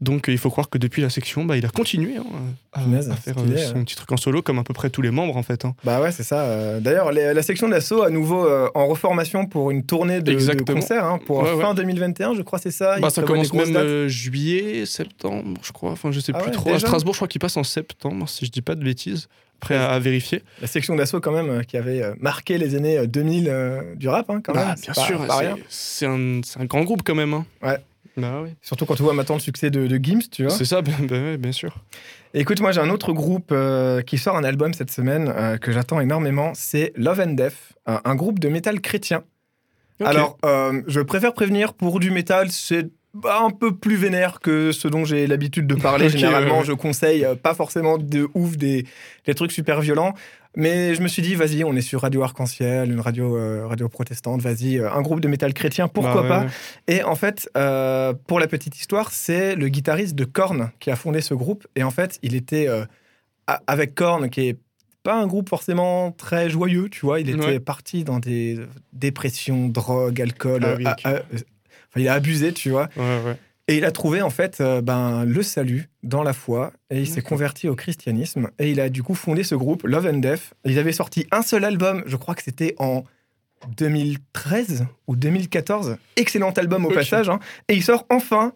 Donc, 0.00 0.24
il 0.28 0.36
faut 0.38 0.50
croire 0.50 0.68
que 0.68 0.76
depuis 0.76 1.00
la 1.02 1.08
section, 1.08 1.44
bah, 1.44 1.56
il 1.56 1.64
a 1.64 1.68
continué 1.68 2.16
hein, 2.16 2.24
à, 2.72 2.80
faire 3.16 3.36
euh, 3.38 3.56
son 3.56 3.74
ouais. 3.76 3.84
petit 3.84 3.94
truc 3.94 4.10
en 4.12 4.16
solo, 4.16 4.42
comme 4.42 4.58
à 4.58 4.64
peu 4.64 4.74
près 4.74 4.90
tous 4.90 5.00
les 5.02 5.10
membres, 5.10 5.36
en 5.36 5.42
fait. 5.42 5.64
hein. 5.64 5.74
Bah 5.84 6.00
ouais, 6.00 6.10
c'est 6.12 6.24
ça. 6.24 6.40
euh. 6.42 6.80
D'ailleurs, 6.80 7.12
la 7.12 7.42
section 7.42 7.68
d'assaut 7.68 8.02
à 8.02 8.10
nouveau 8.10 8.44
euh, 8.44 8.68
en 8.74 8.86
reformation 8.86 9.46
pour 9.46 9.70
une 9.70 9.84
tournée 9.84 10.20
de, 10.20 10.32
de 10.34 10.72
concerts 10.72 11.04
hein, 11.04 11.18
pour 11.24 11.38
Ouais, 11.42 11.52
ouais. 11.54 11.62
fin 11.62 11.74
2021, 11.74 12.34
je 12.34 12.42
crois, 12.42 12.58
c'est 12.58 12.70
ça. 12.72 12.98
Bah, 12.98 13.08
ça 13.10 13.22
commence 13.22 13.52
même 13.54 13.74
euh, 13.76 14.08
juillet, 14.08 14.84
septembre, 14.84 15.58
je 15.62 15.72
crois. 15.72 15.92
Enfin, 15.92 16.10
je 16.10 16.20
sais 16.20 16.32
Ah 16.34 16.40
plus 16.40 16.50
trop. 16.50 16.72
À 16.74 16.78
Strasbourg, 16.78 17.14
je 17.14 17.18
crois 17.18 17.28
qu'il 17.28 17.40
passe 17.40 17.56
en 17.56 17.64
septembre, 17.64 18.28
si 18.28 18.44
je 18.46 18.50
dis 18.50 18.62
pas 18.62 18.74
de 18.74 18.84
bêtises. 18.84 19.28
Après, 19.62 19.76
à, 19.76 19.90
à 19.92 19.98
vérifier. 20.00 20.42
La 20.60 20.66
section 20.66 20.94
d'assaut, 20.96 21.20
quand 21.20 21.32
même, 21.32 21.64
qui 21.64 21.76
avait 21.78 22.02
marqué 22.20 22.58
les 22.58 22.74
années 22.74 22.98
euh, 22.98 23.06
2000 23.06 23.46
euh, 23.48 23.94
du 23.94 24.08
rap, 24.08 24.26
quand 24.44 24.52
Bah, 24.52 24.66
même. 24.66 24.74
bien 24.82 24.92
pas- 24.92 25.00
sûr, 25.00 25.26
c'est- 25.70 26.04
un, 26.06 26.40
un 26.58 26.64
grand 26.66 26.82
groupe 26.82 27.02
quand 27.04 27.14
même. 27.14 27.32
Ouais. 27.62 27.78
Bah. 28.16 28.44
Surtout 28.62 28.86
quand 28.86 28.94
tu 28.94 29.02
vois 29.02 29.12
maintenant 29.14 29.34
le 29.36 29.40
succès 29.40 29.70
de, 29.70 29.86
de 29.86 29.96
Gims, 30.02 30.28
tu 30.30 30.44
vois. 30.44 30.52
C'est 30.52 30.64
ça, 30.64 30.82
ben- 30.82 30.92
ben 31.08 31.22
ouais, 31.24 31.36
bien 31.36 31.52
sûr. 31.52 31.74
Et 32.32 32.40
Écoute, 32.40 32.60
moi 32.60 32.72
j'ai 32.72 32.80
un 32.80 32.90
autre 32.90 33.12
groupe 33.12 33.50
euh, 33.52 34.02
qui 34.02 34.18
sort 34.18 34.36
un 34.36 34.44
album 34.44 34.72
cette 34.74 34.90
semaine 34.90 35.32
euh, 35.36 35.56
que 35.56 35.72
j'attends 35.72 36.00
énormément, 36.00 36.52
c'est 36.54 36.92
Love 36.96 37.20
and 37.20 37.32
Death, 37.34 37.56
un, 37.86 38.00
un 38.04 38.14
groupe 38.14 38.38
de 38.38 38.48
métal 38.48 38.80
chrétien. 38.80 39.22
Alors, 40.04 40.38
euh, 40.44 40.82
je 40.88 41.00
préfère 41.00 41.34
prévenir, 41.34 41.72
pour 41.74 42.00
du 42.00 42.10
métal, 42.10 42.50
c'est 42.50 42.88
bah, 43.14 43.38
un 43.42 43.50
peu 43.50 43.74
plus 43.76 43.94
vénère 43.94 44.40
que 44.40 44.72
ce 44.72 44.88
dont 44.88 45.04
j'ai 45.04 45.28
l'habitude 45.28 45.68
de 45.68 45.76
parler. 45.76 46.08
Généralement, 46.10 46.58
ouais, 46.58 46.64
je 46.64 46.72
conseille 46.72 47.24
pas 47.42 47.54
forcément 47.54 47.96
de 47.96 48.28
ouf 48.34 48.56
des, 48.56 48.86
des 49.24 49.34
trucs 49.34 49.52
super 49.52 49.80
violents. 49.80 50.14
Mais 50.56 50.94
je 50.94 51.02
me 51.02 51.08
suis 51.08 51.20
dit, 51.22 51.34
vas-y, 51.34 51.64
on 51.64 51.74
est 51.74 51.80
sur 51.80 52.02
Radio 52.02 52.22
Arc-en-Ciel, 52.22 52.92
une 52.92 53.00
radio, 53.00 53.36
euh, 53.36 53.66
radio 53.66 53.88
protestante, 53.88 54.40
vas-y, 54.40 54.78
euh, 54.78 54.90
un 54.92 55.02
groupe 55.02 55.20
de 55.20 55.26
métal 55.28 55.52
chrétien, 55.52 55.88
pourquoi 55.88 56.22
Bah 56.22 56.28
pas 56.28 56.40
ouais. 56.42 56.46
et 56.86 57.02
en 57.02 57.16
fait, 57.16 57.48
euh, 57.56 58.12
pour 58.28 58.38
la 58.38 58.46
petite 58.46 58.76
histoire, 58.78 59.10
c'est 59.10 59.56
le 59.56 59.68
guitariste 59.68 60.14
de 60.14 60.24
Korn 60.24 60.70
qui 60.78 60.90
a 60.92 60.96
fondé 60.96 61.20
ce 61.22 61.34
groupe. 61.34 61.66
Et 61.74 61.82
en 61.82 61.90
fait, 61.90 62.18
il 62.22 62.34
était 62.36 62.68
avec 63.66 63.94
Korn, 63.94 64.30
qui 64.30 64.48
est 64.48 64.58
pas 65.02 65.16
un 65.20 65.26
groupe 65.26 65.48
forcément 65.50 66.12
très 66.12 66.48
joyeux, 66.48 66.88
tu 66.88 67.00
vois. 67.04 67.20
Il 67.20 67.28
était 67.28 67.44
Ouais. 67.44 67.60
parti 67.60 68.04
dans 68.04 68.20
des 68.20 68.58
dépressions, 68.92 69.68
drogue, 69.68 70.20
alcool. 70.20 70.64
Enfin, 70.64 71.20
il 71.96 72.08
a 72.08 72.14
abusé, 72.14 72.52
tu 72.52 72.70
vois. 72.70 72.88
Ouais, 72.96 73.02
ouais. 73.26 73.36
Et 73.66 73.78
il 73.78 73.84
a 73.86 73.92
trouvé 73.92 74.20
en 74.20 74.28
fait 74.30 74.60
euh, 74.60 74.82
ben, 74.82 75.24
le 75.24 75.42
salut 75.42 75.88
dans 76.02 76.22
la 76.22 76.34
foi 76.34 76.72
et 76.90 77.00
il 77.00 77.08
s'est 77.08 77.22
converti 77.22 77.66
au 77.68 77.74
christianisme 77.74 78.50
et 78.58 78.70
il 78.70 78.78
a 78.78 78.90
du 78.90 79.02
coup 79.02 79.14
fondé 79.14 79.42
ce 79.42 79.54
groupe 79.54 79.84
Love 79.84 80.06
and 80.06 80.18
Death. 80.18 80.52
Ils 80.66 80.78
avaient 80.78 80.92
sorti 80.92 81.26
un 81.30 81.40
seul 81.40 81.64
album, 81.64 82.02
je 82.06 82.16
crois 82.16 82.34
que 82.34 82.42
c'était 82.42 82.74
en 82.78 83.04
2013 83.78 84.86
ou 85.06 85.16
2014. 85.16 85.96
Excellent 86.16 86.50
album 86.52 86.84
au 86.84 86.90
passage. 86.90 87.28
hein. 87.28 87.38
Et 87.68 87.74
il 87.74 87.82
sort 87.82 88.06
enfin. 88.10 88.52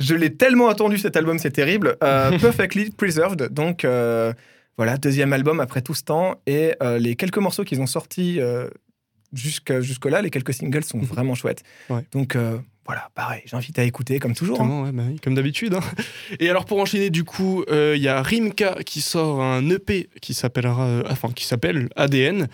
Je 0.00 0.14
l'ai 0.14 0.34
tellement 0.34 0.68
attendu 0.68 0.98
cet 0.98 1.16
album, 1.16 1.38
c'est 1.38 1.52
terrible. 1.52 1.96
euh, 2.02 2.36
Perfectly 2.40 2.90
Preserved. 2.90 3.48
Donc 3.52 3.84
euh, 3.84 4.32
voilà, 4.76 4.96
deuxième 4.96 5.32
album 5.32 5.60
après 5.60 5.82
tout 5.82 5.94
ce 5.94 6.02
temps. 6.02 6.40
Et 6.46 6.72
les 6.98 7.14
quelques 7.16 7.38
morceaux 7.38 7.64
qu'ils 7.64 7.80
ont 7.80 7.86
sortis 7.86 8.40
jusque- 9.32 9.80
jusque-là, 9.80 10.20
les 10.20 10.30
quelques 10.30 10.52
singles 10.52 10.84
sont 10.84 10.98
vraiment 10.98 11.34
chouettes. 11.34 11.62
Ouais. 11.88 12.04
Donc 12.12 12.36
voilà, 12.86 13.08
pareil, 13.14 13.42
j'invite 13.46 13.78
à 13.78 13.84
écouter 13.84 14.18
comme 14.18 14.34
toujours. 14.34 14.60
hein. 14.60 14.84
Ouais, 14.84 14.92
bah 14.92 15.04
oui, 15.08 15.18
comme 15.20 15.34
d'habitude. 15.34 15.74
hein. 15.74 15.80
Et 16.38 16.50
alors 16.50 16.64
pour 16.66 16.78
enchaîner, 16.80 17.10
du 17.10 17.24
coup, 17.24 17.64
euh, 17.70 17.94
il 17.96 18.02
y 18.02 18.08
a 18.08 18.20
Rimka 18.22 18.76
qui 18.84 19.00
sort 19.00 19.40
un 19.42 19.68
EP 19.70 20.08
qui 20.20 20.34
s'appellera, 20.34 20.84
euh, 20.86 21.02
enfin 21.10 21.30
qui 21.34 21.44
s'appelle 21.46 21.88
ADN. 21.96 22.48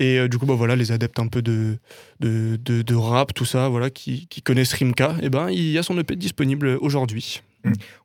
Et 0.00 0.18
euh, 0.18 0.28
du 0.28 0.38
coup, 0.38 0.46
bah 0.46 0.54
voilà, 0.54 0.76
les 0.76 0.92
adeptes 0.92 1.18
un 1.18 1.26
peu 1.26 1.42
de, 1.42 1.76
de, 2.20 2.56
de, 2.64 2.82
de 2.82 2.94
rap, 2.94 3.34
tout 3.34 3.44
ça, 3.44 3.68
voilà, 3.68 3.90
qui, 3.90 4.26
qui 4.28 4.42
connaissent 4.42 4.72
Rimka, 4.74 5.16
et 5.22 5.28
ben 5.28 5.48
il 5.50 5.70
y 5.70 5.78
a 5.78 5.82
son 5.82 5.98
EP 5.98 6.14
disponible 6.16 6.76
aujourd'hui. 6.80 7.42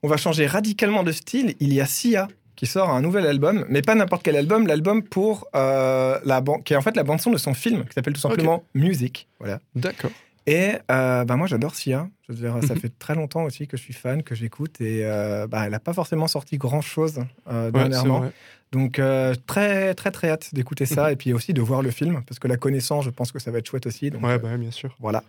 On 0.01 0.08
va 0.08 0.18
changer 0.18 0.48
radicalement 0.48 1.03
de 1.03 1.12
style. 1.12 1.53
Il 1.60 1.72
y 1.74 1.80
a 1.82 1.86
Sia 1.86 2.27
qui 2.56 2.65
sort 2.65 2.89
un 2.89 3.01
nouvel 3.01 3.25
album, 3.27 3.65
mais 3.70 3.82
pas 3.82 3.94
n'importe 3.96 4.24
quel 4.24 4.36
album, 4.36 4.65
l'album 4.68 5.03
pour 5.03 5.48
la 5.53 6.42
ban- 6.42 6.60
qui 6.60 6.74
est 6.74 6.75
en 6.77 6.82
fait 6.82 6.96
la 6.96 7.03
bande 7.03 7.22
son 7.22 7.32
de 7.32 7.38
son 7.38 7.53
film 7.53 7.84
qui 7.86 7.94
s'appelle 7.94 8.13
tout 8.13 8.22
simplement 8.22 8.63
Music. 8.74 9.27
Voilà. 9.39 9.60
D'accord. 9.75 10.12
Et 10.46 10.72
euh, 10.92 11.24
bah 11.26 11.36
moi 11.38 11.48
j'adore 11.48 11.76
Sia. 11.76 12.10
Je 12.28 12.34
veux 12.34 12.40
dire, 12.40 12.56
ça 12.68 12.74
Mhm. 12.74 12.80
fait 12.82 12.92
très 13.00 13.16
longtemps 13.16 13.44
aussi 13.44 13.68
que 13.68 13.78
je 13.78 13.82
suis 13.82 13.94
fan, 13.94 14.24
que 14.24 14.36
j'écoute 14.36 14.82
et 14.82 15.02
euh, 15.06 15.48
bah, 15.48 15.64
elle 15.66 15.72
n'a 15.72 15.80
pas 15.80 15.94
forcément 15.94 16.28
sorti 16.28 16.58
grand 16.58 16.82
chose 16.82 17.18
Ouais, 17.18 17.26
c'est 17.48 17.72
dernièrement. 17.72 18.26
Donc 18.74 18.98
euh, 19.00 19.36
très 19.48 19.94
très 19.94 20.10
très 20.12 20.30
hâte 20.30 20.50
d'écouter 20.54 20.86
ça 20.86 21.12
et 21.12 21.16
puis 21.16 21.32
aussi 21.32 21.54
de 21.54 21.62
voir 21.62 21.82
le 21.82 21.92
film 21.92 22.22
parce 22.28 22.40
que 22.40 22.48
la 22.48 22.58
connaissance, 22.58 23.06
je 23.06 23.10
pense 23.12 23.32
que 23.32 23.40
ça 23.40 23.52
va 23.52 23.60
être 23.60 23.68
chouette 23.68 23.86
aussi. 23.86 24.10
Donc 24.10 24.24
Ouais, 24.24 24.32
euh, 24.34 24.38
bah, 24.40 24.58
bien 24.58 24.72
sûr. 24.72 24.96
voilà. 25.00 25.24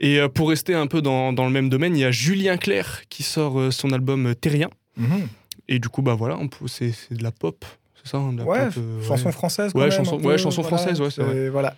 Et 0.00 0.20
euh, 0.20 0.28
pour 0.28 0.48
rester 0.50 0.74
un 0.74 0.86
peu 0.86 1.02
dans, 1.02 1.32
dans 1.32 1.44
le 1.46 1.50
même 1.50 1.68
domaine, 1.68 1.96
il 1.96 2.00
y 2.00 2.04
a 2.04 2.10
Julien 2.12 2.56
Clerc 2.56 3.04
qui 3.08 3.22
sort 3.22 3.58
euh, 3.58 3.70
son 3.70 3.90
album 3.92 4.26
euh, 4.26 4.34
Terrien. 4.34 4.68
Mhm. 4.96 5.28
Et 5.68 5.78
du 5.78 5.88
coup, 5.88 6.02
bah 6.02 6.14
voilà, 6.14 6.36
c'est 6.66 6.92
de 7.12 7.22
la 7.22 7.30
pop, 7.32 7.64
c'est 8.02 8.10
ça 8.10 8.18
hein, 8.18 8.32
de 8.32 8.38
la 8.38 8.44
Ouais, 8.44 8.64
pop, 8.66 8.74
euh, 8.78 9.02
chanson 9.02 9.30
française. 9.32 9.72
Ouais, 9.74 9.82
même, 9.82 9.90
chanson- 9.92 10.20
ouais, 10.22 10.36
française, 10.38 11.00
ouais, 11.00 11.10
c'est 11.10 11.22
vrai. 11.22 11.48
Voilà. 11.48 11.74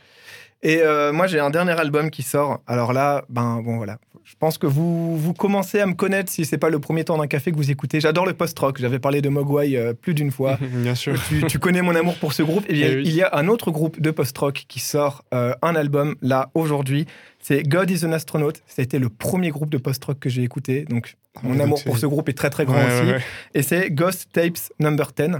Et 0.63 0.81
euh, 0.83 1.13
moi, 1.13 1.27
j'ai 1.27 1.41
un 1.41 1.51
dernier 1.51 1.73
album 1.73 2.11
qui 2.11 2.23
sort. 2.23 2.61
Alors 2.67 2.93
là, 2.93 3.25
ben 3.29 3.61
bon, 3.65 3.77
voilà. 3.79 3.99
Je 4.25 4.35
pense 4.39 4.57
que 4.59 4.69
vous, 4.69 5.19
vous 5.19 5.35
commencez 5.35 5.81
à 5.81 5.87
me 5.87 5.95
connaître 5.95 6.31
si 6.31 6.45
c'est 6.45 6.57
pas 6.59 6.71
le 6.71 6.79
premier 6.79 7.03
temps 7.03 7.19
d'un 7.19 7.27
café 7.27 7.51
que 7.51 7.57
vous 7.57 7.73
écoutez. 7.73 8.01
J'adore 8.01 8.25
le 8.25 8.35
post-rock. 8.35 8.79
J'avais 8.79 9.01
parlé 9.01 9.21
de 9.21 9.29
Mogwai 9.29 9.77
euh, 9.77 9.93
plus 9.95 10.15
d'une 10.15 10.31
fois. 10.31 10.59
Bien 10.73 10.95
sûr. 10.95 11.21
tu, 11.29 11.45
tu 11.49 11.59
connais 11.59 11.83
mon 11.83 11.97
amour 11.97 12.15
pour 12.19 12.33
ce 12.33 12.45
groupe. 12.45 12.65
Et 12.69 12.75
bien, 12.75 12.89
Eh 12.93 12.97
oui. 12.99 13.03
il 13.05 13.13
y 13.15 13.23
a 13.23 13.31
un 13.37 13.49
autre 13.49 13.73
groupe 13.73 14.01
de 14.01 14.13
post-rock 14.13 14.65
qui 14.69 14.79
sort 14.79 15.25
euh, 15.35 15.53
un 15.63 15.75
album 15.75 16.15
là 16.23 16.51
aujourd'hui. 16.55 17.07
C'est 17.41 17.65
God 17.65 17.91
is 17.91 18.07
an 18.07 18.13
Astronaut. 18.13 18.53
Ça 18.69 18.81
a 18.81 18.83
été 18.83 19.01
le 19.01 19.09
premier 19.09 19.51
groupe 19.51 19.71
de 19.71 19.79
post-rock 19.79 20.21
que 20.21 20.29
j'ai 20.31 20.45
écouté. 20.45 20.85
Donc, 20.85 21.17
mon 21.43 21.55
donc 21.55 21.61
amour 21.63 21.83
pour 21.85 21.99
ce 21.99 22.07
groupe 22.07 22.29
est 22.29 22.35
très 22.39 22.51
très 22.51 22.65
grand 22.65 22.77
Ouais, 22.77 22.87
aussi. 22.87 23.03
ouais, 23.11 23.13
ouais. 23.15 23.23
Et 23.55 23.63
c'est 23.63 23.91
Ghost 23.91 24.29
Tapes 24.33 24.59
Number 24.79 25.11
10. 25.17 25.39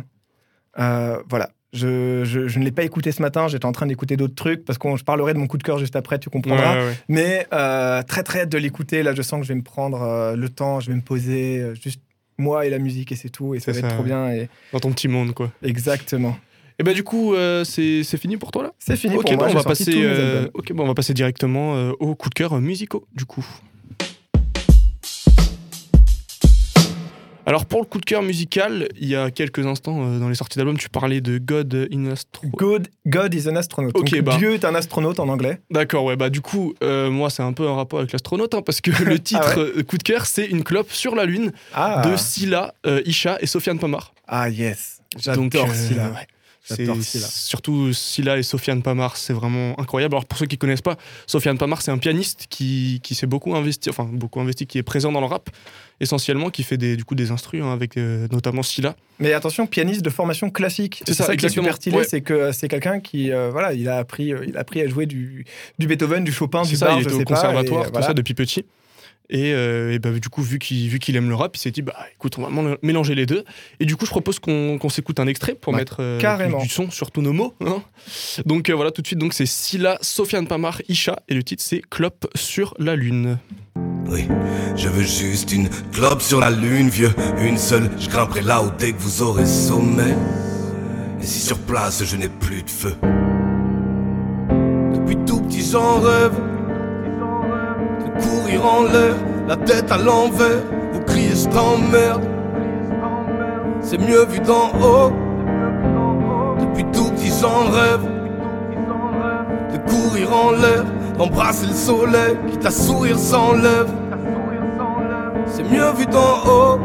Euh, 0.81 1.19
voilà. 1.31 1.51
Je, 1.73 2.23
je- 2.25 2.49
je 2.49 2.59
ne 2.59 2.65
l'ai 2.65 2.71
pas 2.71 2.83
écouté 2.85 3.13
ce 3.13 3.23
matin, 3.23 3.49
j'étais 3.49 3.65
en 3.65 3.73
train 3.73 3.87
d'écouter 3.87 4.19
d'autres 4.19 4.35
trucs 4.35 4.63
parce 4.65 4.79
que 4.79 4.95
je 4.97 5.05
parlerai 5.05 5.33
de 5.33 5.39
mon 5.39 5.47
coup 5.47 5.57
de 5.57 5.63
cœur 5.63 5.79
juste 5.79 5.97
après, 5.97 6.19
tu 6.19 6.29
comprendras. 6.29 6.75
ouais, 6.79 6.85
ouais. 6.89 6.95
Mais 7.09 7.47
euh, 7.55 8.03
très 8.03 8.23
très 8.23 8.41
hâte 8.41 8.51
de 8.51 8.59
l'écouter. 8.59 9.03
Là, 9.03 9.15
je 9.15 9.23
sens 9.23 9.41
que 9.41 9.47
je 9.47 9.53
vais 9.53 9.59
me 9.59 9.63
prendre 9.63 10.03
euh, 10.03 10.37
le 10.37 10.49
temps, 10.51 10.81
je 10.81 10.91
vais 10.91 10.97
me 10.97 11.01
poser, 11.01 11.61
euh, 11.61 11.75
juste 11.75 12.01
moi 12.37 12.67
et 12.67 12.71
la 12.71 12.79
musique 12.79 13.11
et 13.13 13.17
c'est 13.17 13.31
tout. 13.31 13.55
Et 13.55 13.61
ça 13.61 13.73
va 13.73 13.79
être 13.79 13.89
trop 13.89 14.03
bien. 14.03 14.31
Et... 14.33 14.51
Dans 14.73 14.81
ton 14.81 14.93
petit 14.93 15.09
monde, 15.09 15.33
quoi. 15.33 15.51
Exactement. 15.63 16.37
Et 16.79 16.83
bah 16.83 16.93
du 16.95 17.05
coup, 17.05 17.35
c'est 17.65 18.03
fini 18.19 18.37
pour 18.37 18.51
toi 18.51 18.65
là? 18.65 18.73
C'est 18.79 18.97
fini 18.97 19.15
Ok, 19.17 19.23
pour 19.23 19.33
moi. 19.35 19.45
bah, 19.47 19.53
on 19.53 19.57
va 19.57 19.63
passer. 19.65 20.49
ok, 20.53 20.73
bon, 20.75 20.85
on 20.85 20.89
va 20.89 20.95
passer 20.95 21.15
directement 21.15 21.91
aux 22.01 22.15
coups 22.15 22.31
de 22.31 22.35
cœur 22.35 22.61
musicaux, 22.61 23.07
du 23.15 23.25
coup. 23.25 23.47
Alors 27.45 27.67
pour 27.67 27.81
le 27.81 27.87
coup 27.87 27.99
de 27.99 28.05
cœur 28.05 28.23
musical, 28.23 28.89
il 29.01 29.09
y 29.09 29.17
a 29.17 29.31
quelques 29.33 29.67
instants 29.67 30.01
euh, 30.07 30.19
dans 30.21 30.29
les 30.29 30.37
sorties 30.37 30.59
d'albums, 30.59 30.79
tu 30.79 30.89
parlais 30.89 31.21
de 31.21 31.39
God 31.39 31.89
in 31.93 32.07
Astro. 32.07 32.47
God, 32.57 32.87
God 33.07 33.35
is 33.35 33.49
an 33.49 33.57
astronaut. 33.57 33.91
Ok, 33.95 34.11
Donc, 34.15 34.21
bah. 34.23 34.37
Dieu 34.39 34.53
est 34.55 34.65
un 34.65 34.75
astronaute 34.77 35.19
en 35.19 35.29
anglais. 35.29 35.61
D'accord, 35.71 36.05
ouais, 36.05 36.15
bah 36.17 36.31
du 36.31 36.41
coup, 36.41 36.75
euh, 36.85 37.11
moi 37.11 37.31
c'est 37.31 37.43
un 37.43 37.53
peu 37.53 37.67
un 37.69 37.75
rapport 37.75 37.99
avec 37.99 38.13
l'astronaute, 38.13 38.55
hein, 38.55 38.63
parce 38.65 38.81
que 38.81 38.91
le 39.05 39.19
titre 39.19 39.59
euh, 39.59 39.83
coup 39.83 39.99
de 39.99 40.05
cœur, 40.05 40.27
c'est 40.27 40.47
une 40.47 40.63
clope 40.63 40.93
sur 40.93 41.17
la 41.17 41.25
lune 41.25 41.53
Ah, 41.75 42.03
de 42.09 42.17
Scylla, 42.17 42.75
euh, 42.87 43.03
Isha 43.07 43.39
et 43.41 43.47
Sofiane 43.47 43.79
Pamar. 43.81 44.15
ah 44.29 44.49
yes. 44.49 45.01
J'adore 45.19 45.75
Scylla. 45.75 46.11
ouais. 46.11 46.27
Surtout 46.65 47.93
Scylla 47.93 48.39
et 48.39 48.43
Sofiane 48.43 48.83
Pamar, 48.83 49.17
c'est 49.17 49.33
vraiment 49.33 49.79
incroyable. 49.81 50.15
Alors 50.15 50.25
pour 50.27 50.39
ceux 50.39 50.47
qui 50.47 50.59
connaissent 50.59 50.81
pas, 50.83 50.97
Sofiane 51.27 51.59
Pamar, 51.59 51.83
c'est 51.83 51.91
un 51.91 51.99
pianiste 51.99 52.47
qui, 52.49 53.01
qui 53.03 53.15
s'est 53.15 53.27
beaucoup 53.27 53.55
investi, 53.55 53.91
enfin 53.91 54.09
beaucoup 54.11 54.41
investi, 54.41 54.67
qui 54.67 54.79
est 54.79 54.83
présent 54.83 55.11
dans 55.13 55.21
le 55.21 55.27
rap 55.27 55.51
essentiellement, 56.01 56.51
qui 56.51 56.63
fait 56.65 56.77
des, 56.77 56.97
du 56.97 57.05
coup 57.05 57.15
des 57.15 57.31
instrus 57.31 57.63
hein, 57.63 57.73
avec 57.73 57.97
euh, 57.97 58.27
notamment 58.33 58.63
Scylla. 58.63 58.97
Mais 59.21 59.33
attention, 59.35 59.67
pianiste 59.67 60.03
de 60.03 60.11
formation 60.11 60.51
classique. 60.51 61.03
C'est 61.07 61.15
ça, 61.15 61.37
qui 61.37 61.47
est 61.47 61.49
super 61.49 61.77
stylé, 61.77 61.99
Ouais. 61.99 62.05
c'est 62.05 62.23
que 62.23 62.51
c'est 62.53 62.69
quelqu'un 62.69 62.99
qui, 63.01 63.31
euh, 63.31 63.51
voilà, 63.51 63.73
il 63.73 63.89
a 63.89 63.99
appris, 63.99 64.33
euh, 64.33 64.45
il 64.47 64.57
a 64.57 64.61
appris 64.61 64.81
à 64.81 64.89
jouer 64.89 65.07
du, 65.07 65.45
du 65.79 65.87
Beethoven, 65.87 66.25
du 66.25 66.33
Chopin, 66.33 66.63
du 66.63 66.75
ça, 66.77 66.95
il 66.95 67.03
je 67.03 67.09
était 67.09 67.15
au 67.15 67.19
sais 67.19 67.25
pas, 67.25 67.35
conservatoire, 67.35 67.83
et, 67.83 67.87
tout 67.87 67.93
voilà. 67.93 68.07
ça 68.07 68.15
depuis 68.15 68.35
petit. 68.35 68.65
Et, 69.31 69.53
euh, 69.55 69.93
et 69.95 69.99
bah, 69.99 70.11
du 70.11 70.29
coup, 70.29 70.43
vu 70.43 70.59
qu'il 70.59 71.17
aime 71.17 71.29
le 71.31 71.35
rap, 71.35 71.57
il 71.57 71.59
s'est 71.61 71.71
dit, 71.71 71.81
bah 71.81 71.95
écoute, 72.15 72.37
on 72.39 72.43
va 72.43 72.49
mél- 72.51 72.77
mélanger 72.83 73.15
les 73.15 73.25
deux. 73.25 73.45
Et 73.81 73.87
du 73.87 73.97
coup, 73.97 74.05
je 74.05 74.11
propose 74.11 74.39
qu'on 74.39 74.89
s'écoute 74.91 75.19
un 75.21 75.27
extrait 75.27 75.55
pour 75.55 75.73
Bah, 75.73 75.79
mettre 75.79 75.97
euh, 76.01 76.19
du, 76.19 76.63
du 76.65 76.69
son 76.69 76.91
sur 76.91 77.11
tous 77.11 77.23
nos 77.23 77.33
mots. 77.33 77.55
hein. 77.65 77.83
Donc 78.45 78.69
euh, 78.69 78.75
voilà, 78.75 78.91
tout 78.91 79.01
de 79.01 79.07
suite, 79.07 79.19
donc 79.19 79.33
c'est 79.33 79.47
Scylla, 79.47 79.97
Sofiane 80.03 80.47
Pamar, 80.47 80.83
Isha, 80.89 81.17
et 81.29 81.35
le 81.35 81.43
titre 81.43 81.63
c'est 81.65 81.81
Clope 81.89 82.27
sur 82.35 82.75
la 82.79 82.95
lune. 82.97 83.39
Oui, 84.07 84.27
je 84.77 84.89
veux 84.89 85.03
juste 85.03 85.53
une 85.53 85.71
clope 85.93 86.21
sur 86.21 86.41
la 86.41 86.51
lune, 86.51 86.89
vieux. 86.91 87.13
Une 87.41 87.57
seule, 87.57 87.89
je 87.99 88.09
grimperai 88.11 88.43
là-haut 88.43 88.71
dès 88.79 88.93
que 88.93 88.99
vous 88.99 89.23
aurez 89.23 89.47
sommet. 89.47 90.15
Et 91.23 91.25
si 91.25 91.39
sur 91.41 91.57
place 91.59 92.05
je 92.05 92.17
n'ai 92.17 92.29
plus 92.29 92.63
de 92.63 92.69
feu 92.71 92.95
Depuis 94.95 95.17
tout 95.25 95.41
petit 95.43 95.63
j'en 95.71 96.01
rêve 96.01 96.33
De 98.53 98.59
courir 98.59 98.75
en 98.75 98.83
l'air, 98.83 99.15
la 99.49 99.57
tête 99.57 99.91
à 99.91 99.97
l'envers. 99.97 100.63
Vous 100.93 101.01
criez 101.01 101.35
je 101.35 101.49
t'emmerde. 101.49 102.23
C'est 103.81 103.97
mieux 103.97 104.27
vu 104.27 104.41
d'en 104.41 104.69
haut. 104.79 105.11
Depuis 106.61 106.85
tout 106.93 107.11
petit 107.13 107.33
j'en 107.41 107.71
rêve. 107.71 108.03
De 109.73 109.79
courir 109.91 110.35
en 110.35 110.51
l'air, 110.51 110.85
d'embrasser 111.17 111.67
le 111.67 111.73
soleil 111.73 112.37
Quitte 112.51 112.67
à 112.67 112.71
sourire 112.71 113.19
sans 113.19 113.55
C'est 115.47 115.65
mieux 115.65 115.91
vu 115.97 116.05
d'en 116.05 116.19
haut. 116.47 116.79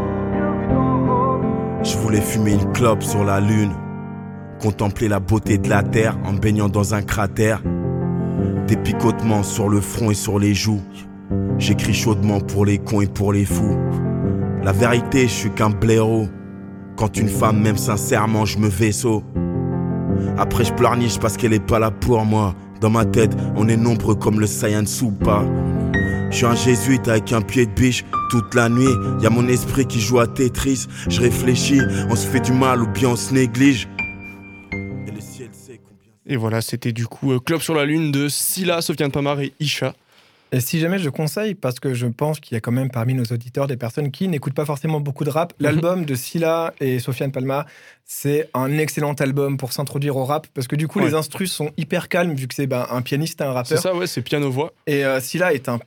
Je 1.84 1.98
voulais 1.98 2.22
fumer 2.22 2.54
une 2.54 2.72
clope 2.72 3.04
sur 3.04 3.26
la 3.26 3.42
lune, 3.42 3.74
contempler 4.62 5.10
la 5.10 5.20
beauté 5.20 5.58
de 5.58 5.70
la 5.70 5.84
terre 5.84 6.18
en 6.26 6.32
baignant 6.32 6.70
dans 6.70 6.94
un 6.94 7.02
cratère. 7.02 7.62
Des 8.68 8.78
picotements 8.78 9.44
sur 9.44 9.68
le 9.68 9.82
front 9.82 10.12
et 10.12 10.16
sur 10.16 10.40
les 10.40 10.54
joues. 10.54 10.82
J'écris 11.58 11.94
chaudement 11.94 12.40
pour 12.40 12.66
les 12.66 12.78
cons 12.78 13.02
et 13.02 13.08
pour 13.08 13.34
les 13.34 13.46
fous. 13.46 13.78
La 14.64 14.72
vérité, 14.72 15.24
je 15.24 15.34
suis 15.34 15.52
qu'un 15.52 15.70
blaireau. 15.70 16.28
Quand 16.96 17.18
une 17.18 17.30
femme 17.30 17.62
m'aime 17.62 17.78
sincèrement, 17.78 18.46
je 18.46 18.58
me 18.58 18.68
vaisseau. 18.68 19.24
Après, 20.38 20.64
je 20.64 20.74
pleurniche 20.74 21.20
parce 21.20 21.38
qu'elle 21.38 21.54
est 21.54 21.66
pas 21.66 21.80
là 21.80 21.92
pour 21.92 22.26
moi. 22.26 22.56
Dans 22.82 22.90
ma 22.90 23.06
tête, 23.06 23.36
on 23.56 23.68
est 23.68 23.78
nombreux 23.78 24.16
comme 24.16 24.40
le 24.40 24.48
Saiyan 24.48 24.86
Soupa. 24.86 25.44
Je 26.30 26.36
suis 26.36 26.46
un 26.46 26.56
jésuite 26.56 27.08
avec 27.08 27.32
un 27.32 27.42
pied 27.42 27.66
de 27.66 27.72
biche. 27.72 28.04
Toute 28.30 28.54
la 28.54 28.68
nuit, 28.70 28.94
y 29.22 29.26
a 29.26 29.30
mon 29.30 29.48
esprit 29.48 29.86
qui 29.86 30.02
joue 30.02 30.20
à 30.20 30.28
Tetris. 30.28 30.86
Je 31.08 31.22
réfléchis, 31.22 31.80
on 32.10 32.16
se 32.16 32.28
fait 32.28 32.42
du 32.42 32.52
mal 32.52 32.82
ou 32.82 32.88
bien 32.88 33.10
on 33.10 33.16
se 33.16 33.34
néglige. 33.34 33.88
Et 36.30 36.36
voilà, 36.36 36.62
c'était 36.62 36.92
du 36.92 37.08
coup 37.08 37.32
euh, 37.32 37.40
Clope 37.40 37.62
sur 37.62 37.74
la 37.74 37.86
lune 37.86 38.12
de 38.12 38.28
Scylla, 38.28 38.82
Sofiane 38.82 39.12
Pamar 39.12 39.40
et 39.40 39.54
Isha. 39.62 39.94
Et 40.54 40.62
si 40.62 40.80
jamais 40.80 40.98
je 40.98 41.10
conseille, 41.10 41.56
parce 41.56 41.80
que 41.80 41.94
je 41.94 42.08
pense 42.08 42.40
qu'il 42.40 42.56
y 42.56 42.58
a 42.58 42.62
quand 42.62 42.72
même 42.72 42.90
parmi 42.90 43.14
nos 43.14 43.26
auditeurs 43.26 43.68
des 43.68 43.76
personnes 43.76 44.12
qui 44.12 44.28
n'écoutent 44.30 44.54
pas 44.54 44.66
forcément 44.66 45.02
beaucoup 45.02 45.26
de 45.26 45.30
rap, 45.30 45.54
l'album 45.60 46.06
de 46.06 46.16
Scylla 46.16 46.74
et 46.80 47.00
Sofiane 47.00 47.34
Palma, 47.34 47.66
c'est 48.06 48.50
un 48.54 48.78
excellent 48.78 49.14
album 49.14 49.58
pour 49.58 49.74
s'introduire 49.74 50.16
au 50.16 50.24
rap, 50.24 50.48
parce 50.54 50.68
que 50.68 50.78
du 50.78 50.88
coup, 50.88 51.00
Ouais. 51.00 51.08
les 51.08 51.14
instrus 51.16 51.52
sont 51.52 51.72
hyper 51.76 52.08
calmes, 52.08 52.34
vu 52.34 52.48
que 52.48 52.56
c'est 52.56 52.66
ben, 52.68 52.88
un 52.90 53.02
pianiste 53.02 53.42
et 53.42 53.44
un 53.44 53.48
C'est 53.48 53.76
rappeur. 53.76 53.80
ça, 53.82 53.94
ouais, 53.96 54.08
c'est 54.08 54.22
piano-voix. 54.22 54.72
Et 54.88 55.04
euh, 55.04 55.20
Scylla 55.20 55.54
est 55.54 55.68
un, 55.68 55.80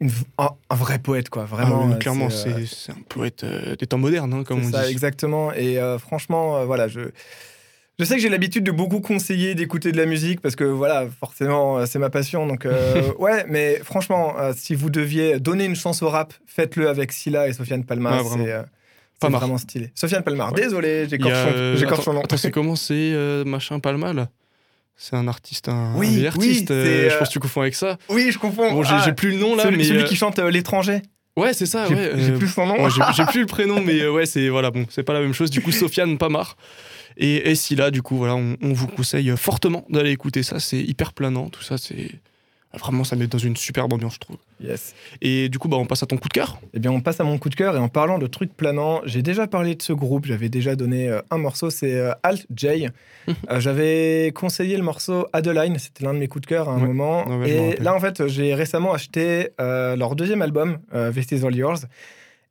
une- 0.00 0.10
un, 0.36 0.50
un 0.68 0.74
vrai 0.76 0.98
poète, 0.98 1.30
quoi. 1.30 1.46
Vraiment. 1.46 1.84
Ah 1.84 1.86
oui, 1.86 1.92
euh, 1.94 1.96
clairement, 1.96 2.28
c'est, 2.28 2.50
euh, 2.50 2.58
c'est 2.66 2.74
c'est 2.74 2.92
un 2.92 3.02
poète 3.08 3.42
euh, 3.44 3.74
des 3.76 3.86
temps 3.86 3.96
modernes, 3.96 4.34
hein, 4.34 4.44
comme 4.44 4.60
c'est 4.64 4.68
on 4.68 4.72
ça, 4.72 4.84
dit. 4.86 4.92
exactement. 4.92 5.50
Et 5.54 5.78
euh, 5.78 5.98
franchement, 5.98 6.66
voilà, 6.66 6.88
je. 6.88 7.00
Je 7.98 8.04
sais 8.04 8.16
que 8.16 8.20
j'ai 8.20 8.28
l'habitude 8.28 8.64
de 8.64 8.72
beaucoup 8.72 9.00
conseiller 9.00 9.54
d'écouter 9.54 9.92
de 9.92 9.96
la 9.96 10.06
musique 10.06 10.40
parce 10.40 10.56
que 10.56 10.64
voilà, 10.64 11.06
forcément, 11.20 11.78
euh, 11.78 11.86
c'est 11.86 12.00
ma 12.00 12.10
passion. 12.10 12.44
Donc, 12.46 12.66
euh, 12.66 13.02
ouais, 13.20 13.44
mais 13.48 13.80
franchement, 13.84 14.34
euh, 14.40 14.52
si 14.56 14.74
vous 14.74 14.90
deviez 14.90 15.38
donner 15.38 15.64
une 15.64 15.76
chance 15.76 16.02
au 16.02 16.08
rap, 16.08 16.34
faites-le 16.44 16.88
avec 16.88 17.12
Scylla 17.12 17.46
et 17.46 17.52
Sofiane 17.52 17.84
Palma. 17.84 18.20
Ouais, 18.20 18.28
c'est 18.34 18.50
euh, 18.52 18.62
vraiment 19.28 19.58
stylé. 19.58 19.92
Sofiane 19.94 20.24
Palmar, 20.24 20.52
Ouais. 20.52 20.60
désolé, 20.60 21.06
j'écorche 21.08 22.04
son, 22.04 22.12
nom. 22.14 22.22
attends, 22.22 22.36
c'est 22.36 22.50
comment 22.50 22.74
c'est 22.74 23.14
machin 23.46 23.78
Palma 23.78 24.12
là? 24.12 24.28
C'est 24.96 25.16
un 25.16 25.26
artiste, 25.28 25.68
un, 25.68 25.94
Oui, 25.96 26.06
un 26.06 26.10
vieil 26.10 26.20
oui, 26.22 26.26
artiste. 26.26 26.68
c'est, 26.68 27.10
je 27.10 27.16
pense 27.18 27.28
que 27.28 27.32
tu 27.32 27.40
confonds 27.40 27.62
avec 27.62 27.74
ça. 27.74 27.96
Oui, 28.08 28.30
je 28.32 28.38
confonds. 28.38 28.72
Bon, 28.72 28.82
j'ai 28.82 28.92
Ah, 28.92 29.12
plus 29.12 29.30
le 29.30 29.38
nom 29.38 29.56
là, 29.56 29.64
celui, 29.64 29.76
mais 29.78 29.84
celui 29.84 30.04
qui 30.04 30.14
chante 30.16 30.38
L'étranger. 30.38 31.00
ouais, 31.36 31.52
c'est 31.52 31.66
ça. 31.66 31.86
J'ai 31.88 31.94
ouais, 31.94 32.32
plus 32.38 32.48
son 32.48 32.66
nom. 32.66 32.88
J'ai 32.88 33.24
plus 33.30 33.40
le 33.40 33.46
prénom, 33.46 33.80
mais 33.80 34.06
ouais, 34.08 34.26
c'est 34.26 34.48
voilà, 34.48 34.70
bon, 34.72 34.84
c'est 34.90 35.02
pas 35.04 35.12
la 35.12 35.20
même 35.20 35.32
chose. 35.32 35.50
Du 35.50 35.60
coup, 35.62 35.70
Sofiane 35.72 36.18
Pamar 36.18 36.56
et, 37.16 37.50
et 37.50 37.54
Scylla, 37.54 37.90
du 37.90 38.02
coup, 38.02 38.16
voilà, 38.16 38.34
on, 38.36 38.56
on 38.62 38.72
vous 38.72 38.86
conseille 38.88 39.32
fortement 39.36 39.84
d'aller 39.88 40.10
écouter 40.10 40.42
ça. 40.42 40.58
C'est 40.60 40.80
hyper 40.80 41.12
planant, 41.12 41.48
tout 41.48 41.62
ça, 41.62 41.78
c'est 41.78 42.10
vraiment, 42.76 43.04
ça 43.04 43.14
met 43.14 43.28
dans 43.28 43.38
une 43.38 43.56
superbe 43.56 43.92
ambiance, 43.92 44.14
je 44.14 44.18
trouve. 44.18 44.36
Yes. 44.60 44.96
Et 45.22 45.48
du 45.48 45.60
coup, 45.60 45.68
bah, 45.68 45.76
on 45.76 45.86
passe 45.86 46.02
à 46.02 46.06
ton 46.06 46.16
coup 46.16 46.26
de 46.26 46.32
cœur. 46.32 46.58
Eh 46.72 46.80
bien, 46.80 46.90
on 46.90 47.00
passe 47.00 47.20
à 47.20 47.24
mon 47.24 47.38
coup 47.38 47.48
de 47.48 47.54
cœur 47.54 47.76
et 47.76 47.78
en 47.78 47.88
parlant 47.88 48.18
de 48.18 48.26
trucs 48.26 48.52
planants, 48.56 49.00
j'ai 49.04 49.22
déjà 49.22 49.46
parlé 49.46 49.76
de 49.76 49.82
ce 49.82 49.92
groupe, 49.92 50.26
j'avais 50.26 50.48
déjà 50.48 50.74
donné 50.74 51.08
euh, 51.08 51.20
un 51.30 51.38
morceau, 51.38 51.70
c'est 51.70 51.94
euh, 51.94 52.10
Alt 52.24 52.46
J. 52.56 52.88
Euh, 53.50 53.58
j'avais 53.60 54.32
conseillé 54.34 54.76
le 54.76 54.82
morceau 54.82 55.26
Adeline, 55.32 55.78
c'était 55.78 56.04
l'un 56.04 56.12
de 56.14 56.18
mes 56.18 56.26
coups 56.28 56.42
de 56.42 56.46
cœur 56.46 56.68
à 56.68 56.72
un 56.72 56.80
Ouais. 56.80 56.88
moment. 56.88 57.26
Ouais, 57.38 57.48
et 57.50 57.76
là, 57.76 57.94
en 57.94 58.00
fait, 58.00 58.26
j'ai 58.26 58.54
récemment 58.54 58.92
acheté 58.92 59.48
leur 59.58 60.14
deuxième 60.16 60.42
album, 60.42 60.78
Vest 60.92 61.30
is 61.32 61.46
All 61.46 61.54
Yours. 61.56 61.86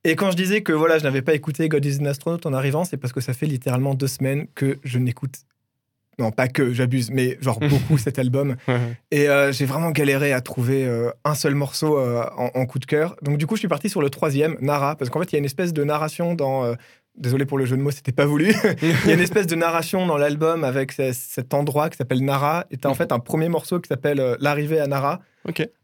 Et 0.04 0.16
quand 0.16 0.30
je 0.30 0.36
disais 0.36 0.62
que 0.62 0.72
voilà, 0.72 0.98
je 0.98 1.04
n'avais 1.04 1.22
pas 1.22 1.34
écouté 1.34 1.68
God 1.68 1.84
is 1.84 1.98
an 2.00 2.04
Astronaut 2.06 2.40
en 2.46 2.52
arrivant, 2.52 2.84
c'est 2.84 2.96
parce 2.98 3.12
que 3.12 3.20
ça 3.20 3.32
fait 3.32 3.46
littéralement 3.46 3.94
deux 3.94 4.06
semaines 4.06 4.46
que 4.54 4.78
je 4.84 4.98
n'écoute. 4.98 5.36
Non, 6.18 6.30
pas 6.30 6.46
que, 6.46 6.72
j'abuse, 6.72 7.10
mais 7.10 7.38
genre 7.40 7.58
beaucoup 7.70 7.98
cet 7.98 8.18
album. 8.18 8.56
Et 9.10 9.28
euh, 9.28 9.50
j'ai 9.50 9.64
vraiment 9.64 9.90
galéré 9.90 10.32
à 10.32 10.40
trouver 10.40 10.84
euh, 10.86 11.10
un 11.24 11.34
seul 11.34 11.54
morceau 11.54 11.98
euh, 11.98 12.22
en, 12.36 12.50
en 12.54 12.66
coup 12.66 12.78
de 12.78 12.84
cœur. 12.84 13.16
Donc 13.22 13.38
du 13.38 13.46
coup, 13.46 13.56
je 13.56 13.60
suis 13.60 13.68
parti 13.68 13.88
sur 13.88 14.00
le 14.02 14.10
troisième, 14.10 14.56
Nara, 14.60 14.94
parce 14.94 15.10
qu'en 15.10 15.18
fait, 15.20 15.32
il 15.32 15.34
y 15.34 15.36
a 15.36 15.38
une 15.40 15.44
espèce 15.44 15.72
de 15.72 15.82
narration 15.84 16.34
dans... 16.34 16.74
Désolé 17.16 17.46
pour 17.46 17.58
le 17.58 17.64
jeu 17.64 17.76
de 17.76 17.80
mots, 17.82 17.92
c'était 17.92 18.10
pas 18.10 18.26
voulu. 18.26 18.52
Il 18.82 19.08
y 19.08 19.12
a 19.12 19.14
une 19.14 19.20
espèce 19.20 19.46
de 19.46 19.54
narration 19.54 20.04
dans 20.04 20.16
l'album 20.16 20.64
avec 20.64 20.90
ce- 20.90 21.12
cet 21.12 21.54
endroit 21.54 21.88
qui 21.88 21.96
s'appelle 21.96 22.24
Nara. 22.24 22.66
Et 22.72 22.76
t'as 22.76 22.88
en 22.88 22.94
fait 22.94 23.12
un 23.12 23.20
premier 23.20 23.48
morceau 23.48 23.78
qui 23.78 23.86
s'appelle 23.86 24.36
L'arrivée 24.40 24.80
à 24.80 24.88
Nara, 24.88 25.20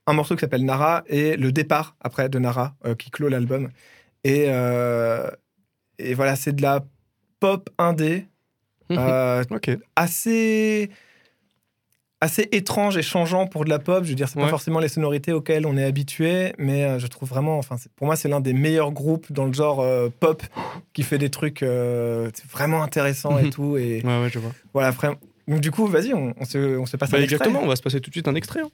un 0.08 0.12
morceau 0.12 0.34
qui 0.34 0.40
s'appelle 0.40 0.64
Nara 0.64 1.04
et 1.06 1.36
le 1.36 1.52
départ 1.52 1.94
après 2.00 2.28
de 2.28 2.40
Nara 2.40 2.74
euh, 2.84 2.96
qui 2.96 3.10
clôt 3.10 3.28
l'album. 3.28 3.68
Et, 4.24 4.44
euh, 4.48 5.30
et 5.98 6.14
voilà, 6.14 6.36
c'est 6.36 6.52
de 6.54 6.62
la 6.62 6.84
pop 7.40 7.70
indé, 7.78 8.26
Mhm. 8.90 8.98
euh, 8.98 9.44
Ok. 9.50 9.70
assez 9.96 10.90
assez 12.22 12.48
étrange 12.52 12.98
et 12.98 13.02
changeant 13.02 13.46
pour 13.46 13.64
de 13.64 13.70
la 13.70 13.78
pop. 13.78 14.04
Je 14.04 14.10
veux 14.10 14.14
dire, 14.14 14.28
c'est 14.28 14.36
Ouais. 14.38 14.44
pas 14.44 14.50
forcément 14.50 14.78
les 14.78 14.88
sonorités 14.88 15.32
auxquelles 15.32 15.64
on 15.66 15.76
est 15.78 15.84
habitué, 15.84 16.52
mais 16.58 16.84
euh, 16.84 16.98
je 16.98 17.06
trouve 17.06 17.28
vraiment, 17.30 17.56
enfin, 17.56 17.76
pour 17.96 18.06
moi, 18.06 18.14
c'est 18.16 18.28
l'un 18.28 18.40
des 18.40 18.52
meilleurs 18.52 18.92
groupes 18.92 19.32
dans 19.32 19.46
le 19.46 19.54
genre 19.54 19.80
euh, 19.80 20.10
pop 20.20 20.42
qui 20.92 21.02
fait 21.02 21.16
des 21.16 21.30
trucs 21.30 21.62
euh, 21.62 22.28
vraiment 22.50 22.82
intéressants 22.82 23.38
et 23.38 23.44
Mhm. 23.44 23.50
tout. 23.50 23.76
Et 23.78 24.02
Ouais, 24.04 24.20
ouais, 24.20 24.28
je 24.30 24.38
vois. 24.38 24.52
voilà, 24.74 24.90
vraiment. 24.90 25.16
Donc 25.48 25.60
du 25.60 25.70
coup, 25.70 25.86
vas-y, 25.86 26.12
on, 26.12 26.34
on 26.38 26.44
se, 26.44 26.76
on 26.78 26.84
se 26.84 26.96
passe 26.98 27.10
Bah, 27.10 27.16
un 27.16 27.22
extrait. 27.22 27.36
exactement, 27.46 27.62
on 27.64 27.68
va 27.68 27.76
se 27.76 27.82
passer 27.82 28.00
tout 28.02 28.10
de 28.10 28.14
suite 28.14 28.28
un 28.28 28.34
extrait. 28.34 28.60
hein. 28.60 28.70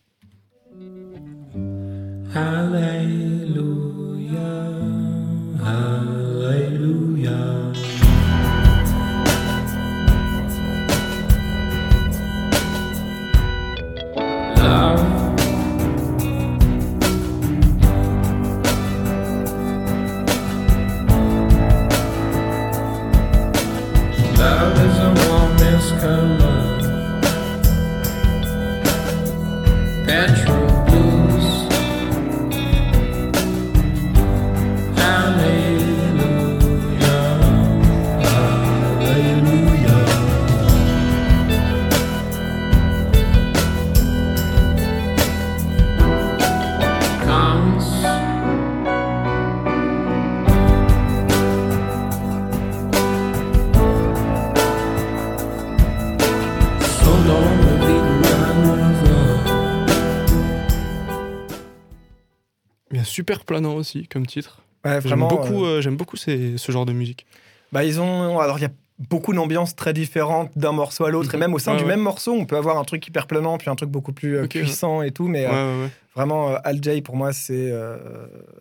Hallelujah, 5.66 7.26
hallelujah. 7.26 7.73
Love. 14.56 15.02
Love 24.38 24.78
is 24.87 24.99
a 24.99 25.11
warmest 25.26 25.90
color. 26.00 26.55
Super 63.16 63.44
planant 63.44 63.75
aussi 63.75 64.06
comme 64.08 64.26
titre. 64.26 64.62
Ouais, 64.85 65.00
J'aime 65.04 65.20
beaucoup, 65.26 65.64
euh, 65.64 65.78
euh, 65.78 65.80
j'aime 65.82 65.96
beaucoup 65.96 66.16
ces- 66.16 66.58
ce 66.58 66.70
genre 66.73 66.87
de 66.87 66.92
musique. 66.92 67.26
bah, 67.73 67.82
ils 67.85 67.99
ont. 68.00 68.38
Alors, 68.38 68.58
il 68.58 68.62
y 68.62 68.66
a 68.66 68.70
beaucoup 69.11 69.32
d'ambiances 69.35 69.75
très 69.75 69.92
différentes 69.92 70.50
d'un 70.56 70.73
morceau 70.73 71.04
à 71.04 71.11
l'autre, 71.11 71.35
et 71.35 71.37
Mhm. 71.37 71.40
même 71.44 71.54
au 71.54 71.58
sein 71.58 71.73
Ouais, 71.73 71.78
du 71.78 71.85
ouais. 71.85 71.90
même 71.90 72.00
morceau, 72.00 72.32
on 72.32 72.44
peut 72.46 72.56
avoir 72.56 72.78
un 72.78 72.85
truc 72.85 73.06
hyper 73.08 73.26
planant, 73.26 73.58
puis 73.58 73.68
un 73.68 73.75
truc 73.75 73.90
beaucoup 73.90 74.12
plus 74.12 74.37
euh, 74.37 74.42
ouais. 74.42 74.49
puissant 74.49 75.02
et 75.02 75.11
tout, 75.11 75.28
mais. 75.28 75.46
euh. 75.49 75.87
Vraiment, 76.14 76.50
euh, 76.52 76.56
Al 76.64 76.82
Jay, 76.82 77.02
pour 77.02 77.14
moi, 77.16 77.32
c'est 77.35 77.70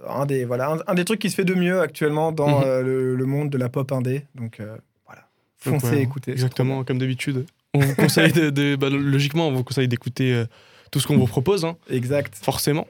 un, 0.10 0.26
des, 0.26 0.44
voilà, 0.46 0.72
un, 0.72 0.78
un 0.88 0.94
des 0.94 1.06
trucs 1.06 1.20
qui 1.22 1.30
se 1.30 1.36
fait 1.36 1.46
de 1.46 1.54
mieux 1.54 1.80
actuellement 1.80 2.32
dans 2.34 2.60
Mhm. 2.60 2.64
euh, 2.66 2.82
le, 2.82 3.16
le 3.16 3.26
monde 3.26 3.50
de 3.50 3.58
la 3.58 3.70
pop 3.70 3.90
indé. 3.94 4.26
Donc, 4.36 4.62
voilà. 5.06 5.22
Foncez, 5.60 6.00
écoutez. 6.02 6.32
Exactement, 6.32 6.84
comme 6.84 6.98
d'habitude. 6.98 7.46
On 7.74 7.80
vous 7.80 7.96
conseille 7.96 8.32
de, 8.34 8.50
de- 8.50 8.76
bah, 8.76 8.90
logiquement, 8.90 9.48
on 9.48 9.54
vous 9.54 9.64
conseille 9.64 9.88
d'écouter 9.88 10.44
tout 10.96 11.02
ce 11.02 11.08
qu'on 11.08 11.18
vous 11.18 11.28
propose, 11.28 11.66
hein. 11.66 11.76
Exact. 11.90 12.34
forcément. 12.42 12.88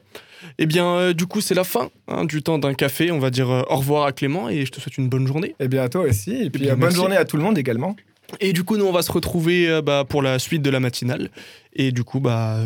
Eh 0.60 0.68
bien, 0.68 0.86
euh, 0.86 1.14
du 1.14 1.26
coup, 1.26 1.42
c'est 1.42 1.56
la 1.56 1.64
fin 1.64 1.90
hein, 2.08 2.24
du 2.24 2.44
temps 2.44 2.60
d'un 2.60 2.76
café. 2.76 3.12
On 3.12 3.18
va 3.18 3.32
dire 3.32 3.50
euh, 3.50 3.64
au 3.68 3.78
revoir 3.78 4.06
à 4.06 4.12
Clément 4.12 4.48
et 4.48 4.64
je 4.64 4.72
te 4.72 4.80
souhaite 4.80 5.00
une 5.00 5.10
bonne 5.10 5.26
journée. 5.26 5.56
Et 5.60 5.68
bien 5.68 5.82
à 5.82 5.90
toi 5.90 6.02
aussi. 6.02 6.36
Et 6.36 6.52
puis, 6.52 6.62
bien, 6.62 6.74
euh, 6.74 6.76
bonne 6.76 6.82
merci. 6.82 6.98
journée 6.98 7.18
à 7.18 7.26
tout 7.26 7.36
le 7.36 7.42
monde 7.42 7.58
également. 7.58 7.96
Et 8.42 8.54
du 8.54 8.64
coup, 8.64 8.78
nous, 8.78 8.86
on 8.86 8.92
va 8.92 9.02
se 9.02 9.12
retrouver 9.12 9.68
euh, 9.68 9.82
bah, 9.82 10.04
pour 10.08 10.22
la 10.22 10.38
suite 10.38 10.62
de 10.62 10.70
la 10.70 10.80
matinale. 10.80 11.32
Et 11.74 11.92
du 11.92 12.04
coup, 12.04 12.20
bah, 12.20 12.60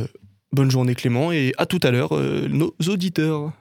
bonne 0.51 0.69
journée 0.69 0.93
Clément 0.93 1.31
et 1.31 1.53
à 1.57 1.65
tout 1.65 1.79
à 1.83 1.91
l'heure, 1.91 2.09
euh, 2.17 2.49
nos 2.49 2.75
auditeurs. 2.89 3.53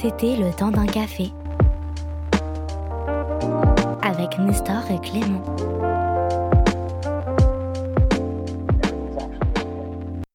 C'était 0.00 0.36
le 0.36 0.56
temps 0.56 0.70
d'un 0.70 0.86
café. 0.86 1.24
Avec 4.00 4.38
Nestor 4.38 4.84
et 4.90 5.06
Clément. 5.06 5.44